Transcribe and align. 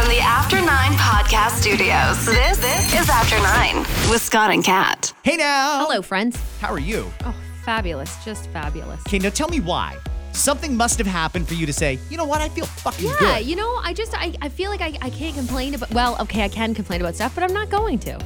From 0.00 0.08
the 0.08 0.20
After 0.20 0.56
Nine 0.56 0.92
Podcast 0.92 1.60
Studios, 1.60 2.24
this, 2.24 2.56
this 2.56 2.94
is 2.94 3.10
After 3.10 3.36
Nine 3.42 3.80
with 4.10 4.22
Scott 4.22 4.50
and 4.50 4.64
Kat. 4.64 5.12
Hey 5.22 5.36
now. 5.36 5.84
Hello, 5.84 6.00
friends. 6.00 6.38
How 6.58 6.72
are 6.72 6.78
you? 6.78 7.12
Oh, 7.26 7.34
fabulous. 7.66 8.24
Just 8.24 8.48
fabulous. 8.48 8.98
Okay, 9.06 9.18
now 9.18 9.28
tell 9.28 9.50
me 9.50 9.60
why. 9.60 9.98
Something 10.32 10.74
must 10.74 10.96
have 10.96 11.06
happened 11.06 11.46
for 11.46 11.52
you 11.52 11.66
to 11.66 11.72
say, 11.74 11.98
you 12.08 12.16
know 12.16 12.24
what, 12.24 12.40
I 12.40 12.48
feel 12.48 12.64
fucking 12.64 13.08
Yeah, 13.08 13.18
good. 13.18 13.44
you 13.46 13.56
know, 13.56 13.78
I 13.84 13.92
just, 13.92 14.14
I, 14.18 14.32
I 14.40 14.48
feel 14.48 14.70
like 14.70 14.80
I, 14.80 14.96
I 15.02 15.10
can't 15.10 15.34
complain 15.34 15.74
about, 15.74 15.90
well, 15.92 16.16
okay, 16.22 16.44
I 16.44 16.48
can 16.48 16.72
complain 16.72 17.02
about 17.02 17.14
stuff, 17.14 17.34
but 17.34 17.44
I'm 17.44 17.52
not 17.52 17.68
going 17.68 17.98
to. 17.98 18.18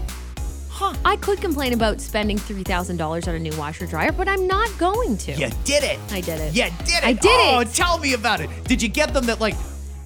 Huh. 0.68 0.94
I 1.04 1.16
could 1.16 1.40
complain 1.40 1.72
about 1.72 2.00
spending 2.00 2.36
$3,000 2.36 3.26
on 3.28 3.34
a 3.34 3.38
new 3.40 3.56
washer 3.58 3.86
dryer, 3.86 4.12
but 4.12 4.28
I'm 4.28 4.46
not 4.46 4.70
going 4.78 5.16
to. 5.18 5.32
You 5.32 5.50
did 5.64 5.82
it. 5.82 5.98
I 6.12 6.20
did 6.20 6.40
it. 6.40 6.54
You 6.54 6.66
did 6.84 6.98
it. 6.98 7.04
I 7.04 7.14
did 7.14 7.24
it. 7.24 7.54
oh, 7.56 7.60
it. 7.60 7.74
tell 7.74 7.98
me 7.98 8.12
about 8.12 8.40
it. 8.40 8.48
Did 8.62 8.80
you 8.80 8.88
get 8.88 9.12
them 9.12 9.26
that 9.26 9.40
like 9.40 9.56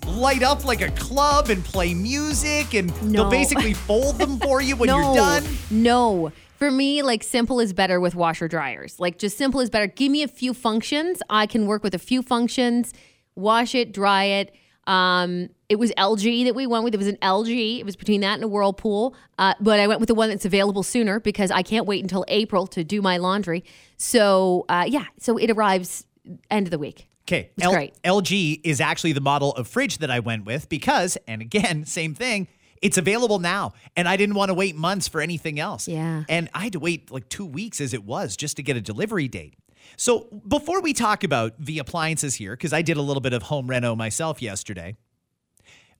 light 0.09 0.43
up 0.43 0.65
like 0.65 0.81
a 0.81 0.91
club 0.93 1.51
and 1.51 1.65
play 1.65 1.95
music 1.95 2.75
and 2.75 2.91
they'll 2.91 3.31
basically 3.31 3.75
fold 3.89 4.19
them 4.19 4.39
for 4.39 4.61
you 4.61 4.77
when 4.77 4.89
no, 4.89 4.99
you're 4.99 5.15
done? 5.15 5.45
No. 5.71 6.33
For 6.57 6.71
me, 6.71 7.03
like 7.03 7.23
simple 7.23 7.61
is 7.61 7.73
better 7.73 8.01
with 8.01 8.15
washer 8.15 8.49
dryers. 8.49 8.99
Like 8.99 9.19
just 9.19 9.39
simple 9.39 9.61
is 9.61 9.71
better. 9.71 9.87
Give 9.87 10.11
me 10.11 10.23
a 10.23 10.29
few 10.29 10.53
functions. 10.53 11.23
I 11.31 11.47
can 11.47 11.67
work 11.67 11.85
with 11.85 11.95
a 11.95 11.99
few 11.99 12.23
functions, 12.23 12.93
wash 13.37 13.75
it, 13.75 13.93
dry 13.93 14.25
it. 14.25 14.55
Um, 14.89 15.51
it 15.69 15.79
was 15.79 15.93
LG 15.93 16.47
that 16.47 16.55
we 16.55 16.67
went 16.67 16.83
with. 16.83 16.95
It 16.95 16.97
was 16.97 17.07
an 17.07 17.19
LG. 17.23 17.79
It 17.79 17.85
was 17.85 17.95
between 17.95 18.23
that 18.23 18.35
and 18.35 18.45
a 18.45 18.49
Whirlpool. 18.49 19.15
Uh, 19.39 19.55
but 19.61 19.79
I 19.79 19.87
went 19.87 20.01
with 20.01 20.09
the 20.09 20.15
one 20.15 20.31
that's 20.31 20.47
available 20.47 20.83
sooner 20.83 21.21
because 21.21 21.51
I 21.51 21.63
can't 21.63 21.87
wait 21.87 22.03
until 22.03 22.25
April 22.27 22.67
to 22.69 22.83
do 22.83 23.03
my 23.03 23.19
laundry. 23.19 23.65
So 23.99 24.65
uh, 24.69 24.87
yeah, 24.89 25.05
so 25.19 25.37
it 25.37 25.51
arrives 25.51 26.07
end 26.51 26.67
of 26.67 26.71
the 26.71 26.79
week. 26.79 27.09
Okay, 27.29 27.51
great. 27.57 27.95
LG 28.03 28.61
is 28.65 28.81
actually 28.81 29.13
the 29.13 29.21
model 29.21 29.53
of 29.53 29.69
fridge 29.69 29.99
that 29.99 30.11
I 30.11 30.21
went 30.21 30.45
with 30.47 30.69
because, 30.69 31.19
and 31.27 31.43
again, 31.43 31.85
same 31.87 32.15
thing. 32.15 32.49
It's 32.81 32.97
available 32.97 33.39
now, 33.41 33.73
and 33.97 34.09
I 34.09 34.17
didn't 34.17 34.37
want 34.37 34.51
to 34.51 34.55
wait 34.55 34.77
months 34.77 35.09
for 35.09 35.21
anything 35.21 35.59
else. 35.59 35.89
Yeah. 35.89 36.23
and 36.29 36.49
I 36.55 36.61
had 36.65 36.73
to 36.75 36.79
wait 36.79 37.11
like 37.11 37.29
two 37.29 37.45
weeks 37.45 37.81
as 37.81 37.93
it 37.93 38.05
was 38.05 38.37
just 38.37 38.57
to 38.57 38.63
get 38.63 38.77
a 38.77 38.81
delivery 38.81 39.27
date. 39.29 39.55
So 39.97 40.29
before 40.47 40.81
we 40.81 40.93
talk 40.93 41.25
about 41.25 41.55
the 41.59 41.79
appliances 41.81 42.37
here, 42.37 42.53
because 42.55 42.73
I 42.73 42.83
did 42.83 42.97
a 42.97 43.03
little 43.03 43.21
bit 43.21 43.33
of 43.33 43.43
home 43.43 43.67
reno 43.69 43.97
myself 43.97 44.41
yesterday. 44.41 44.97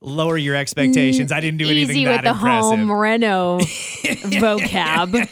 Lower 0.01 0.37
your 0.37 0.55
expectations. 0.55 1.31
I 1.33 1.41
didn't 1.41 1.57
do 1.57 1.65
anything 1.69 1.97
Easy 1.97 2.05
that 2.05 2.23
with 2.23 2.23
the 2.23 2.29
impressive. 2.29 2.79
home 2.79 2.89
reno 2.91 3.59
vocab. 4.39 5.27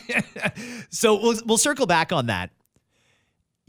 So 0.89 1.15
we'll, 1.21 1.39
we'll 1.45 1.57
circle 1.57 1.85
back 1.85 2.11
on 2.11 2.25
that. 2.25 2.49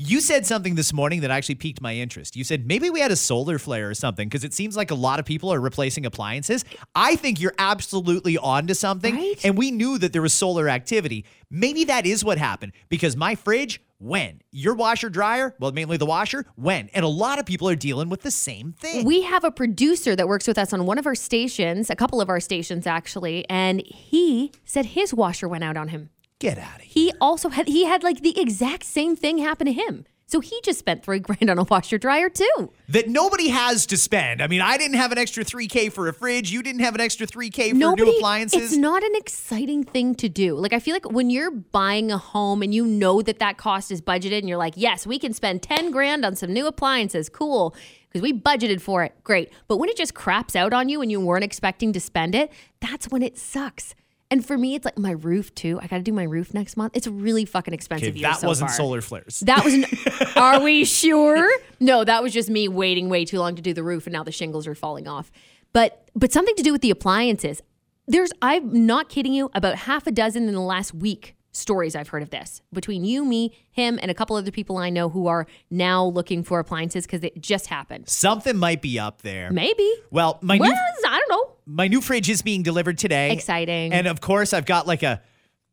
You 0.01 0.21
said 0.21 0.47
something 0.47 0.77
this 0.77 0.93
morning 0.93 1.23
that 1.23 1.33
actually 1.33 1.57
piqued 1.57 1.81
my 1.81 1.97
interest. 1.97 2.37
You 2.37 2.45
said 2.45 2.69
maybe 2.69 2.89
we 2.89 3.01
had 3.01 3.11
a 3.11 3.17
solar 3.17 3.59
flare 3.59 3.91
or 3.91 3.95
something 3.95 4.29
because 4.29 4.45
it 4.45 4.55
seems 4.55 4.77
like 4.77 4.93
a 4.93 4.95
lot 4.95 5.19
of 5.19 5.25
people 5.25 5.53
are 5.53 5.61
replacing 5.61 6.07
appliances. 6.07 6.65
I 6.95 7.17
think 7.17 7.41
you're 7.41 7.55
absolutely 7.59 8.39
onto 8.39 8.75
something. 8.75 9.17
Right? 9.17 9.45
And 9.45 9.59
we 9.59 9.73
knew 9.73 9.99
that 9.99 10.13
there 10.13 10.23
was 10.23 10.33
solar 10.33 10.69
activity. 10.69 11.25
Maybe 11.51 11.83
that 11.87 12.07
is 12.07 12.25
what 12.25 12.39
happened 12.39 12.75
because 12.89 13.17
my 13.17 13.35
fridge, 13.35 13.83
when? 13.99 14.41
Your 14.53 14.77
washer 14.77 15.11
dryer, 15.11 15.57
well, 15.59 15.73
mainly 15.73 15.97
the 15.97 16.07
washer, 16.07 16.47
when? 16.55 16.91
And 16.95 17.05
a 17.05 17.09
lot 17.09 17.41
of 17.41 17.47
people 17.47 17.69
are 17.69 17.75
dealing 17.75 18.09
with 18.09 18.23
the 18.23 18.31
same 18.31 18.75
thing. 18.75 19.05
We 19.05 19.23
have 19.23 19.43
a 19.43 19.51
producer 19.51 20.15
that 20.15 20.29
works 20.29 20.47
with 20.47 20.59
us 20.59 20.73
on 20.73 20.87
one 20.87 20.99
of 20.99 21.07
our 21.07 21.17
stations, 21.17 21.91
a 21.91 21.97
couple 21.97 22.21
of 22.21 22.29
our 22.29 22.39
stations 22.39 22.87
actually, 22.87 23.45
and 23.51 23.83
he 23.85 24.53
said 24.65 24.87
his 24.87 25.13
washer 25.13 25.49
went 25.49 25.65
out 25.65 25.77
on 25.77 25.89
him. 25.89 26.11
Get 26.41 26.59
out 26.59 26.77
of 26.77 26.83
here. 26.83 26.89
He 26.89 27.13
also 27.21 27.49
had 27.49 27.67
he 27.69 27.85
had 27.85 28.03
like 28.03 28.21
the 28.23 28.41
exact 28.41 28.85
same 28.85 29.17
thing 29.17 29.39
happen 29.39 29.67
to 29.67 29.73
him. 29.73 30.05
So 30.31 30.41
he 30.41 30.61
just 30.63 30.79
spent 30.79 31.03
three 31.03 31.19
grand 31.27 31.49
on 31.49 31.59
a 31.59 31.65
washer 31.65 31.97
dryer 31.99 32.29
too. 32.29 32.71
That 32.91 33.09
nobody 33.09 33.49
has 33.49 33.87
to 33.87 33.97
spend. 33.97 34.43
I 34.43 34.47
mean, 34.47 34.61
I 34.61 34.77
didn't 34.77 34.99
have 34.99 35.11
an 35.11 35.17
extra 35.19 35.43
3K 35.43 35.91
for 35.91 36.07
a 36.07 36.13
fridge. 36.13 36.51
You 36.53 36.63
didn't 36.63 36.83
have 36.83 36.95
an 36.95 37.01
extra 37.01 37.27
3K 37.27 37.71
for 37.71 37.77
Nobody, 37.77 38.11
new 38.11 38.17
appliances. 38.19 38.63
it's 38.63 38.77
not 38.77 39.03
an 39.03 39.15
exciting 39.15 39.85
thing 39.85 40.15
to 40.17 40.29
do. 40.29 40.55
Like 40.55 40.73
I 40.75 40.81
feel 40.81 40.95
like 40.95 41.11
when 41.11 41.31
you're 41.31 41.51
buying 41.51 42.13
a 42.13 42.19
home 42.19 42.63
and 42.63 42.75
you 42.75 42.87
know 42.87 43.23
that 43.23 43.39
that 43.39 43.57
cost 43.57 43.91
is 43.91 44.01
budgeted, 44.03 44.39
and 44.39 44.49
you're 44.49 44.59
like, 44.59 44.75
yes, 44.77 45.07
we 45.07 45.19
can 45.19 45.33
spend 45.33 45.63
ten 45.63 45.91
grand 45.91 46.25
on 46.25 46.37
some 46.37 46.53
new 46.53 46.67
appliances, 46.67 47.29
cool, 47.29 47.75
because 48.09 48.23
we 48.23 48.33
budgeted 48.33 48.81
for 48.81 49.03
it, 49.03 49.15
great. 49.25 49.51
But 49.67 49.79
when 49.79 49.89
it 49.89 49.97
just 49.97 50.15
craps 50.15 50.55
out 50.55 50.73
on 50.73 50.89
you 50.89 51.01
and 51.01 51.11
you 51.11 51.21
weren't 51.21 51.45
expecting 51.45 51.93
to 51.95 52.01
spend 52.01 52.35
it, 52.35 52.53
that's 52.81 53.09
when 53.09 53.23
it 53.23 53.39
sucks. 53.39 53.95
And 54.31 54.45
for 54.45 54.59
me, 54.59 54.75
it's 54.75 54.85
like 54.85 54.99
my 54.99 55.13
roof 55.13 55.55
too. 55.55 55.79
I 55.83 55.87
got 55.87 55.97
to 55.97 56.03
do 56.03 56.13
my 56.13 56.25
roof 56.25 56.53
next 56.53 56.77
month. 56.77 56.95
It's 56.95 57.07
really 57.07 57.47
fucking 57.47 57.73
expensive. 57.73 58.11
Okay, 58.11 58.23
that 58.23 58.41
so 58.41 58.47
wasn't 58.47 58.71
far. 58.71 58.77
solar 58.77 59.01
flares. 59.01 59.41
That 59.41 59.65
was. 59.65 60.33
Are 60.37 60.61
we 60.61 60.85
sure? 60.85 61.51
No, 61.81 62.05
that 62.05 62.23
was 62.23 62.33
just 62.35 62.51
me 62.51 62.69
waiting 62.69 63.09
way 63.09 63.25
too 63.25 63.39
long 63.39 63.57
to 63.57 63.63
do 63.63 63.73
the 63.73 63.83
roof, 63.83 64.07
and 64.07 64.13
now 64.13 64.23
the 64.23 64.33
shingles 64.33 64.67
are 64.67 64.75
falling 64.75 65.09
off. 65.09 65.31
But 65.73 66.11
but 66.15 66.33
something 66.33 66.55
to 66.57 66.63
do 66.63 66.73
with 66.73 66.83
the 66.83 66.91
appliances. 66.91 67.63
There's 68.07 68.31
I'm 68.43 68.87
not 68.87 69.09
kidding 69.09 69.33
you 69.33 69.51
about 69.55 69.77
half 69.77 70.07
a 70.07 70.11
dozen 70.11 70.47
in 70.49 70.55
the 70.55 70.61
last 70.61 70.95
week 70.95 71.35
stories 71.59 71.95
I've 71.97 72.09
heard 72.09 72.23
of 72.23 72.31
this 72.31 72.63
between 72.73 73.05
you, 73.05 73.25
me, 73.25 73.57
him, 73.71 73.99
and 74.01 74.11
a 74.11 74.15
couple 74.15 74.37
other 74.37 74.51
people 74.51 74.79
I 74.79 74.91
know 74.91 75.09
who 75.09 75.27
are 75.27 75.47
now 75.71 76.05
looking 76.05 76.43
for 76.43 76.59
appliances 76.61 77.05
because 77.07 77.23
it 77.25 77.41
just 77.41 77.67
happened. 77.67 78.09
Something 78.09 78.57
might 78.57 78.81
be 78.81 78.99
up 78.99 79.23
there. 79.23 79.51
Maybe. 79.51 79.93
Well, 80.11 80.39
my 80.43 80.59
Well, 80.59 80.71
new 80.71 80.77
I 81.09 81.19
don't 81.19 81.31
know. 81.31 81.53
my 81.67 81.89
new 81.89 82.01
fridge 82.01 82.31
is 82.31 82.43
being 82.43 82.63
delivered 82.63 82.99
today. 82.99 83.33
Exciting. 83.33 83.93
And 83.93 84.07
of 84.07 84.21
course, 84.21 84.53
I've 84.53 84.67
got 84.67 84.87
like 84.87 85.03
a 85.03 85.21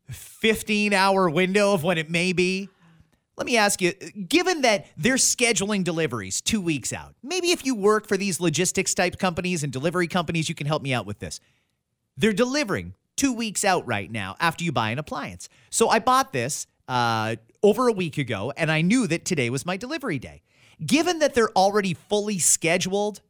15 0.09 0.93
hour 0.93 1.29
window 1.29 1.73
of 1.73 1.83
when 1.83 1.97
it 1.97 2.09
may 2.09 2.33
be. 2.33 2.69
Let 3.37 3.45
me 3.47 3.57
ask 3.57 3.81
you, 3.81 3.91
given 3.91 4.61
that 4.61 4.85
they're 4.95 5.15
scheduling 5.15 5.83
deliveries 5.83 6.39
two 6.39 6.61
weeks 6.61 6.93
out, 6.93 7.15
maybe 7.21 7.51
if 7.51 7.65
you 7.65 7.75
work 7.75 8.07
for 8.07 8.15
these 8.15 8.39
logistics 8.39 8.93
type 8.93 9.17
companies 9.17 9.61
and 9.61 9.73
delivery 9.73 10.07
companies, 10.07 10.47
you 10.47 10.55
can 10.55 10.67
help 10.67 10.81
me 10.81 10.93
out 10.93 11.05
with 11.05 11.19
this. 11.19 11.41
They're 12.15 12.31
delivering 12.31 12.93
two 13.17 13.33
weeks 13.33 13.63
out 13.63 13.85
right 13.87 14.11
now 14.11 14.35
after 14.39 14.63
you 14.63 14.71
buy 14.71 14.89
an 14.91 14.99
appliance. 14.99 15.49
So 15.69 15.89
I 15.89 15.99
bought 15.99 16.33
this 16.33 16.67
uh, 16.87 17.35
over 17.63 17.87
a 17.87 17.93
week 17.93 18.17
ago, 18.17 18.53
and 18.57 18.71
I 18.71 18.81
knew 18.81 19.07
that 19.07 19.25
today 19.25 19.49
was 19.49 19.65
my 19.65 19.77
delivery 19.77 20.19
day. 20.19 20.41
Given 20.85 21.19
that 21.19 21.33
they're 21.33 21.55
already 21.57 21.93
fully 21.93 22.37
scheduled 22.37 23.21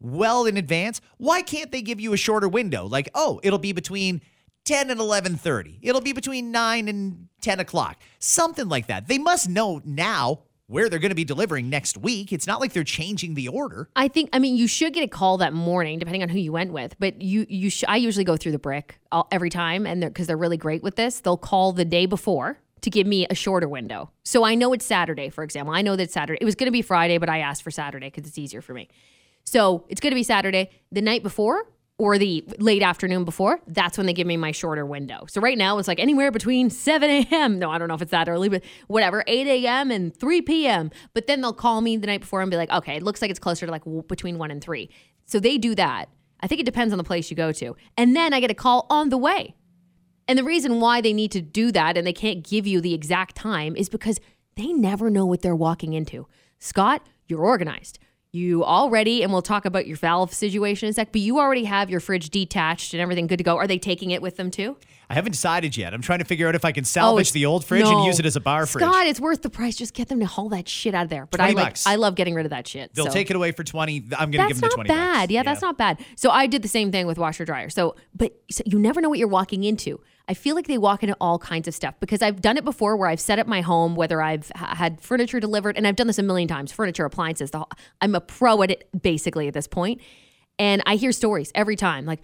well 0.00 0.46
in 0.46 0.56
advance, 0.56 1.00
why 1.16 1.42
can't 1.42 1.70
they 1.70 1.82
give 1.82 2.00
you 2.00 2.12
a 2.12 2.16
shorter 2.16 2.48
window? 2.48 2.86
Like, 2.86 3.08
oh, 3.14 3.40
it'll 3.42 3.58
be 3.58 3.72
between 3.72 4.20
10 4.64 4.90
and 4.90 5.00
11.30. 5.00 5.78
It'll 5.80 6.00
be 6.00 6.12
between 6.12 6.50
9 6.50 6.88
and 6.88 7.28
10 7.40 7.60
o'clock. 7.60 8.00
Something 8.18 8.68
like 8.68 8.88
that. 8.88 9.08
They 9.08 9.18
must 9.18 9.48
know 9.48 9.80
now 9.84 10.42
where 10.68 10.88
they're 10.88 10.98
going 10.98 11.10
to 11.10 11.16
be 11.16 11.24
delivering 11.24 11.68
next 11.68 11.96
week. 11.96 12.32
It's 12.32 12.46
not 12.46 12.60
like 12.60 12.72
they're 12.72 12.84
changing 12.84 13.34
the 13.34 13.48
order. 13.48 13.88
I 13.96 14.06
think 14.08 14.30
I 14.32 14.38
mean 14.38 14.56
you 14.56 14.68
should 14.68 14.94
get 14.94 15.02
a 15.02 15.08
call 15.08 15.38
that 15.38 15.52
morning, 15.52 15.98
depending 15.98 16.22
on 16.22 16.28
who 16.28 16.38
you 16.38 16.52
went 16.52 16.72
with. 16.72 16.94
But 16.98 17.20
you 17.20 17.46
you 17.48 17.70
sh- 17.70 17.84
I 17.88 17.96
usually 17.96 18.24
go 18.24 18.36
through 18.36 18.52
the 18.52 18.58
brick 18.58 19.00
all, 19.10 19.26
every 19.32 19.50
time, 19.50 19.86
and 19.86 20.02
because 20.02 20.26
they're, 20.26 20.38
really 20.38 20.56
great 20.56 20.84
with 20.84 20.94
this, 20.94 21.18
they'll 21.18 21.36
call 21.36 21.72
the 21.72 21.84
day 21.84 22.06
before 22.06 22.60
to 22.82 22.90
give 22.90 23.08
me 23.08 23.26
a 23.28 23.34
shorter 23.34 23.68
window. 23.68 24.10
So 24.22 24.44
I 24.44 24.54
know 24.54 24.72
it's 24.72 24.84
Saturday, 24.84 25.30
for 25.30 25.42
example. 25.42 25.74
I 25.74 25.82
know 25.82 25.96
that 25.96 26.12
Saturday. 26.12 26.38
It 26.40 26.44
was 26.44 26.54
going 26.54 26.68
to 26.68 26.72
be 26.72 26.80
Friday, 26.80 27.18
but 27.18 27.28
I 27.28 27.40
asked 27.40 27.64
for 27.64 27.72
Saturday 27.72 28.06
because 28.06 28.28
it's 28.28 28.38
easier 28.38 28.62
for 28.62 28.72
me. 28.72 28.88
So 29.42 29.84
it's 29.88 30.00
going 30.00 30.12
to 30.12 30.14
be 30.14 30.22
Saturday 30.22 30.70
the 30.92 31.02
night 31.02 31.24
before 31.24 31.64
or 31.98 32.16
the 32.16 32.44
late 32.58 32.82
afternoon 32.82 33.24
before. 33.24 33.60
That's 33.66 33.98
when 33.98 34.06
they 34.06 34.12
give 34.12 34.26
me 34.26 34.36
my 34.36 34.52
shorter 34.52 34.86
window. 34.86 35.26
So 35.28 35.40
right 35.40 35.58
now 35.58 35.78
it's 35.78 35.88
like 35.88 35.98
anywhere 35.98 36.30
between 36.30 36.70
7 36.70 37.10
a.m. 37.10 37.58
No, 37.58 37.70
I 37.70 37.78
don't 37.78 37.88
know 37.88 37.94
if 37.94 38.02
it's 38.02 38.12
that 38.12 38.28
early, 38.28 38.48
but 38.48 38.62
whatever, 38.86 39.24
8 39.26 39.46
a.m. 39.46 39.90
and 39.90 40.16
3 40.16 40.42
p.m. 40.42 40.90
But 41.12 41.26
then 41.26 41.40
they'll 41.40 41.52
call 41.52 41.80
me 41.80 41.96
the 41.96 42.06
night 42.06 42.20
before 42.20 42.40
and 42.40 42.50
be 42.50 42.56
like, 42.56 42.70
okay, 42.70 42.96
it 42.96 43.02
looks 43.02 43.20
like 43.20 43.30
it's 43.30 43.40
closer 43.40 43.66
to 43.66 43.72
like 43.72 43.82
between 44.06 44.38
1 44.38 44.50
and 44.50 44.62
3. 44.62 44.88
So 45.24 45.40
they 45.40 45.58
do 45.58 45.74
that. 45.74 46.08
I 46.40 46.46
think 46.46 46.60
it 46.60 46.66
depends 46.66 46.92
on 46.94 46.98
the 46.98 47.04
place 47.04 47.30
you 47.30 47.36
go 47.36 47.50
to. 47.50 47.76
And 47.96 48.14
then 48.14 48.32
I 48.32 48.38
get 48.38 48.50
a 48.50 48.54
call 48.54 48.86
on 48.88 49.08
the 49.08 49.18
way. 49.18 49.56
And 50.28 50.38
the 50.38 50.44
reason 50.44 50.78
why 50.78 51.00
they 51.00 51.12
need 51.12 51.32
to 51.32 51.40
do 51.40 51.72
that 51.72 51.96
and 51.96 52.06
they 52.06 52.12
can't 52.12 52.44
give 52.44 52.66
you 52.66 52.80
the 52.80 52.94
exact 52.94 53.34
time 53.34 53.74
is 53.74 53.88
because 53.88 54.20
they 54.56 54.72
never 54.72 55.10
know 55.10 55.26
what 55.26 55.42
they're 55.42 55.56
walking 55.56 55.94
into. 55.94 56.28
Scott, 56.58 57.04
you're 57.26 57.44
organized. 57.44 57.98
You 58.38 58.64
already, 58.64 59.24
and 59.24 59.32
we'll 59.32 59.42
talk 59.42 59.64
about 59.64 59.88
your 59.88 59.96
valve 59.96 60.32
situation 60.32 60.86
in 60.86 60.90
a 60.90 60.92
sec, 60.92 61.10
but 61.10 61.20
you 61.20 61.40
already 61.40 61.64
have 61.64 61.90
your 61.90 61.98
fridge 61.98 62.30
detached 62.30 62.94
and 62.94 63.00
everything 63.00 63.26
good 63.26 63.38
to 63.38 63.42
go. 63.42 63.56
Are 63.56 63.66
they 63.66 63.78
taking 63.78 64.12
it 64.12 64.22
with 64.22 64.36
them 64.36 64.52
too? 64.52 64.76
I 65.10 65.14
haven't 65.14 65.32
decided 65.32 65.74
yet. 65.76 65.94
I'm 65.94 66.02
trying 66.02 66.18
to 66.18 66.26
figure 66.26 66.48
out 66.48 66.54
if 66.54 66.66
I 66.66 66.72
can 66.72 66.84
salvage 66.84 67.30
Oh, 67.30 67.32
the 67.32 67.46
old 67.46 67.64
fridge 67.64 67.86
and 67.86 68.04
use 68.04 68.18
it 68.18 68.26
as 68.26 68.36
a 68.36 68.40
bar 68.40 68.66
fridge. 68.66 68.84
God, 68.84 69.06
it's 69.06 69.18
worth 69.18 69.40
the 69.40 69.48
price. 69.48 69.74
Just 69.74 69.94
get 69.94 70.08
them 70.08 70.20
to 70.20 70.26
haul 70.26 70.50
that 70.50 70.68
shit 70.68 70.94
out 70.94 71.04
of 71.04 71.08
there. 71.08 71.26
But 71.26 71.40
I 71.40 71.44
20 71.52 71.54
like 71.54 71.64
bucks. 71.66 71.86
I 71.86 71.94
love 71.94 72.14
getting 72.14 72.34
rid 72.34 72.44
of 72.44 72.50
that 72.50 72.68
shit. 72.68 72.94
They'll 72.94 73.06
so. 73.06 73.12
take 73.12 73.30
it 73.30 73.36
away 73.36 73.52
for 73.52 73.64
20. 73.64 74.04
I'm 74.18 74.30
going 74.30 74.46
to 74.46 74.54
give 74.54 74.60
them 74.60 74.60
the 74.60 74.66
not 74.66 74.74
20 74.74 74.88
bad. 74.88 75.20
bucks. 75.22 75.32
Yeah, 75.32 75.42
that's 75.42 75.62
not 75.62 75.78
bad. 75.78 76.04
So 76.16 76.30
I 76.30 76.46
did 76.46 76.60
the 76.60 76.68
same 76.68 76.92
thing 76.92 77.06
with 77.06 77.16
washer 77.16 77.46
dryer. 77.46 77.70
So, 77.70 77.96
but 78.14 78.38
so 78.50 78.62
you 78.66 78.78
never 78.78 79.00
know 79.00 79.08
what 79.08 79.18
you're 79.18 79.28
walking 79.28 79.64
into. 79.64 79.98
I 80.30 80.34
feel 80.34 80.54
like 80.54 80.66
they 80.66 80.76
walk 80.76 81.02
into 81.02 81.16
all 81.22 81.38
kinds 81.38 81.66
of 81.68 81.74
stuff 81.74 81.94
because 82.00 82.20
I've 82.20 82.42
done 82.42 82.58
it 82.58 82.64
before 82.64 82.94
where 82.98 83.08
I've 83.08 83.20
set 83.20 83.38
up 83.38 83.46
my 83.46 83.62
home, 83.62 83.96
whether 83.96 84.20
I've 84.20 84.52
ha- 84.54 84.74
had 84.74 85.00
furniture 85.00 85.40
delivered, 85.40 85.78
and 85.78 85.86
I've 85.86 85.96
done 85.96 86.06
this 86.06 86.18
a 86.18 86.22
million 86.22 86.48
times. 86.48 86.70
Furniture, 86.70 87.06
appliances. 87.06 87.50
The, 87.50 87.64
I'm 88.02 88.14
a 88.14 88.20
pro 88.20 88.62
at 88.62 88.70
it 88.70 88.90
basically 89.00 89.48
at 89.48 89.54
this 89.54 89.66
point, 89.66 90.02
and 90.58 90.82
I 90.84 90.96
hear 90.96 91.12
stories 91.12 91.50
every 91.54 91.76
time 91.76 92.04
like. 92.04 92.20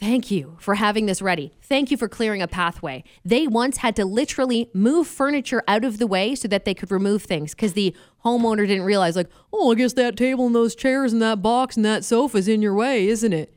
Thank 0.00 0.30
you 0.30 0.56
for 0.60 0.76
having 0.76 1.06
this 1.06 1.20
ready. 1.20 1.52
Thank 1.60 1.90
you 1.90 1.96
for 1.96 2.08
clearing 2.08 2.40
a 2.40 2.46
pathway. 2.46 3.02
They 3.24 3.48
once 3.48 3.78
had 3.78 3.96
to 3.96 4.04
literally 4.04 4.70
move 4.72 5.08
furniture 5.08 5.64
out 5.66 5.84
of 5.84 5.98
the 5.98 6.06
way 6.06 6.36
so 6.36 6.46
that 6.46 6.64
they 6.64 6.72
could 6.72 6.92
remove 6.92 7.24
things 7.24 7.52
because 7.52 7.72
the 7.72 7.96
homeowner 8.24 8.64
didn't 8.64 8.84
realize, 8.84 9.16
like, 9.16 9.28
oh, 9.52 9.72
I 9.72 9.74
guess 9.74 9.94
that 9.94 10.16
table 10.16 10.46
and 10.46 10.54
those 10.54 10.76
chairs 10.76 11.12
and 11.12 11.20
that 11.22 11.42
box 11.42 11.74
and 11.74 11.84
that 11.84 12.04
sofa's 12.04 12.46
in 12.46 12.62
your 12.62 12.74
way, 12.74 13.08
isn't 13.08 13.32
it? 13.32 13.52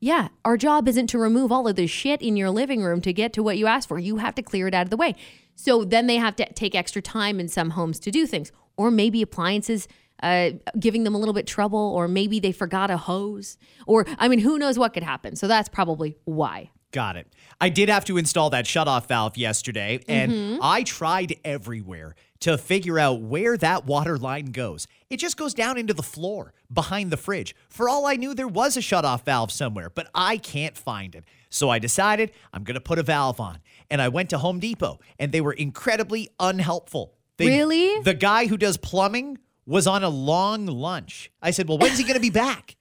Yeah, 0.00 0.28
our 0.44 0.58
job 0.58 0.86
isn't 0.86 1.06
to 1.08 1.18
remove 1.18 1.50
all 1.50 1.66
of 1.66 1.76
the 1.76 1.86
shit 1.86 2.20
in 2.20 2.36
your 2.36 2.50
living 2.50 2.82
room 2.82 3.00
to 3.00 3.14
get 3.14 3.32
to 3.32 3.42
what 3.42 3.56
you 3.56 3.66
asked 3.66 3.88
for. 3.88 3.98
You 3.98 4.18
have 4.18 4.34
to 4.34 4.42
clear 4.42 4.68
it 4.68 4.74
out 4.74 4.84
of 4.84 4.90
the 4.90 4.98
way. 4.98 5.14
So 5.54 5.82
then 5.82 6.08
they 6.08 6.16
have 6.16 6.36
to 6.36 6.52
take 6.52 6.74
extra 6.74 7.00
time 7.00 7.40
in 7.40 7.48
some 7.48 7.70
homes 7.70 7.98
to 8.00 8.10
do 8.10 8.26
things. 8.26 8.52
Or 8.76 8.90
maybe 8.90 9.22
appliances 9.22 9.88
uh, 10.24 10.50
giving 10.78 11.04
them 11.04 11.14
a 11.14 11.18
little 11.18 11.34
bit 11.34 11.46
trouble, 11.46 11.78
or 11.96 12.08
maybe 12.08 12.40
they 12.40 12.52
forgot 12.52 12.90
a 12.90 12.96
hose. 12.96 13.58
Or, 13.86 14.06
I 14.18 14.28
mean, 14.28 14.40
who 14.40 14.58
knows 14.58 14.78
what 14.78 14.94
could 14.94 15.02
happen. 15.02 15.36
So 15.36 15.46
that's 15.46 15.68
probably 15.68 16.16
why. 16.24 16.70
Got 16.90 17.16
it. 17.16 17.26
I 17.60 17.68
did 17.70 17.88
have 17.88 18.04
to 18.04 18.16
install 18.18 18.50
that 18.50 18.64
shutoff 18.66 19.06
valve 19.08 19.36
yesterday, 19.36 20.00
and 20.08 20.32
Mm-hmm. 20.32 20.58
I 20.62 20.82
tried 20.84 21.34
everywhere 21.44 22.14
to 22.40 22.56
figure 22.56 22.98
out 22.98 23.20
where 23.20 23.56
that 23.56 23.84
water 23.86 24.16
line 24.18 24.46
goes. 24.46 24.86
It 25.10 25.16
just 25.16 25.36
goes 25.36 25.54
down 25.54 25.76
into 25.76 25.94
the 25.94 26.02
floor 26.02 26.52
behind 26.72 27.10
the 27.10 27.16
fridge. 27.16 27.54
For 27.68 27.88
all 27.88 28.06
I 28.06 28.14
knew, 28.16 28.32
there 28.34 28.46
was 28.48 28.76
a 28.76 28.80
shutoff 28.80 29.24
valve 29.24 29.50
somewhere, 29.50 29.90
but 29.90 30.08
I 30.14 30.36
can't 30.36 30.76
find 30.76 31.14
it. 31.14 31.24
So 31.50 31.68
I 31.70 31.78
decided 31.78 32.30
I'm 32.52 32.62
going 32.64 32.74
to 32.74 32.80
put 32.80 32.98
a 32.98 33.02
valve 33.02 33.40
on. 33.40 33.58
And 33.90 34.00
I 34.00 34.08
went 34.08 34.30
to 34.30 34.38
Home 34.38 34.60
Depot, 34.60 35.00
and 35.18 35.32
they 35.32 35.40
were 35.40 35.52
incredibly 35.52 36.28
unhelpful. 36.38 37.14
They, 37.38 37.48
Really? 37.48 38.00
The 38.02 38.14
guy 38.14 38.46
who 38.46 38.56
does 38.56 38.76
plumbing 38.76 39.38
was 39.66 39.86
on 39.86 40.02
a 40.04 40.08
long 40.08 40.66
lunch. 40.66 41.30
I 41.40 41.50
said, 41.50 41.68
Well, 41.68 41.78
when's 41.78 41.98
he 41.98 42.04
going 42.04 42.14
to 42.14 42.20
be 42.20 42.30
back? 42.30 42.76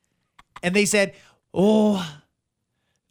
And 0.62 0.76
they 0.76 0.86
said, 0.86 1.14
Oh, 1.54 2.20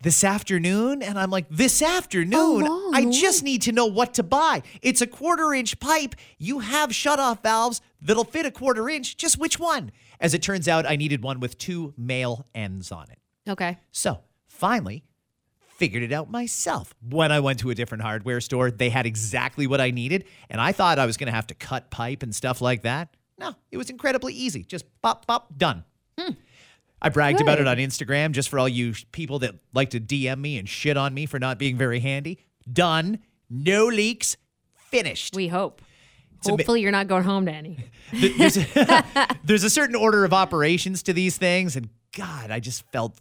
this 0.02 0.24
afternoon? 0.24 1.02
And 1.02 1.18
I'm 1.18 1.30
like, 1.30 1.48
this 1.48 1.80
afternoon? 1.80 2.66
I 2.92 3.06
just 3.10 3.42
need 3.42 3.62
to 3.62 3.72
know 3.72 3.86
what 3.86 4.14
to 4.14 4.22
buy. 4.22 4.62
It's 4.82 5.00
a 5.00 5.06
quarter 5.06 5.54
inch 5.54 5.78
pipe. 5.78 6.16
You 6.38 6.58
have 6.58 6.90
shutoff 6.90 7.42
valves 7.42 7.80
that'll 8.00 8.24
fit 8.24 8.44
a 8.44 8.50
quarter 8.50 8.88
inch. 8.88 9.16
Just 9.16 9.38
which 9.38 9.58
one? 9.58 9.92
As 10.20 10.34
it 10.34 10.42
turns 10.42 10.68
out, 10.68 10.86
I 10.86 10.96
needed 10.96 11.22
one 11.22 11.40
with 11.40 11.56
two 11.56 11.94
male 11.96 12.46
ends 12.54 12.92
on 12.92 13.06
it. 13.10 13.18
Okay. 13.48 13.78
So 13.90 14.20
finally, 14.48 15.04
figured 15.76 16.02
it 16.02 16.12
out 16.12 16.30
myself. 16.30 16.94
When 17.08 17.32
I 17.32 17.40
went 17.40 17.60
to 17.60 17.70
a 17.70 17.74
different 17.74 18.02
hardware 18.02 18.40
store, 18.40 18.70
they 18.70 18.90
had 18.90 19.06
exactly 19.06 19.66
what 19.66 19.80
I 19.80 19.90
needed. 19.90 20.24
And 20.50 20.60
I 20.60 20.72
thought 20.72 20.98
I 20.98 21.06
was 21.06 21.16
going 21.16 21.26
to 21.26 21.34
have 21.34 21.46
to 21.48 21.54
cut 21.54 21.90
pipe 21.90 22.22
and 22.22 22.34
stuff 22.34 22.60
like 22.60 22.82
that. 22.82 23.16
No, 23.42 23.54
it 23.70 23.76
was 23.76 23.90
incredibly 23.90 24.32
easy. 24.34 24.62
Just 24.62 24.84
pop, 25.02 25.26
pop, 25.26 25.56
done. 25.58 25.84
Hmm. 26.18 26.32
I 27.00 27.08
bragged 27.08 27.40
about 27.40 27.58
it 27.60 27.66
on 27.66 27.78
Instagram 27.78 28.30
just 28.30 28.48
for 28.48 28.60
all 28.60 28.68
you 28.68 28.94
people 29.10 29.40
that 29.40 29.56
like 29.74 29.90
to 29.90 30.00
DM 30.00 30.38
me 30.38 30.56
and 30.58 30.68
shit 30.68 30.96
on 30.96 31.12
me 31.12 31.26
for 31.26 31.40
not 31.40 31.58
being 31.58 31.76
very 31.76 31.98
handy. 31.98 32.38
Done. 32.72 33.18
No 33.50 33.86
leaks. 33.86 34.36
Finished. 34.76 35.34
We 35.34 35.48
hope. 35.48 35.82
mi- 36.46 36.52
Hopefully, 36.52 36.80
you're 36.82 36.92
not 36.92 37.08
going 37.08 37.24
home 37.24 37.46
to 37.46 37.52
any. 37.52 37.78
There's, 38.12 38.56
a, 38.56 39.04
there's 39.44 39.64
a 39.64 39.70
certain 39.70 39.96
order 39.96 40.24
of 40.24 40.32
operations 40.32 41.02
to 41.04 41.12
these 41.12 41.36
things. 41.36 41.74
And 41.74 41.88
God, 42.16 42.50
I 42.52 42.60
just 42.60 42.84
felt, 42.92 43.18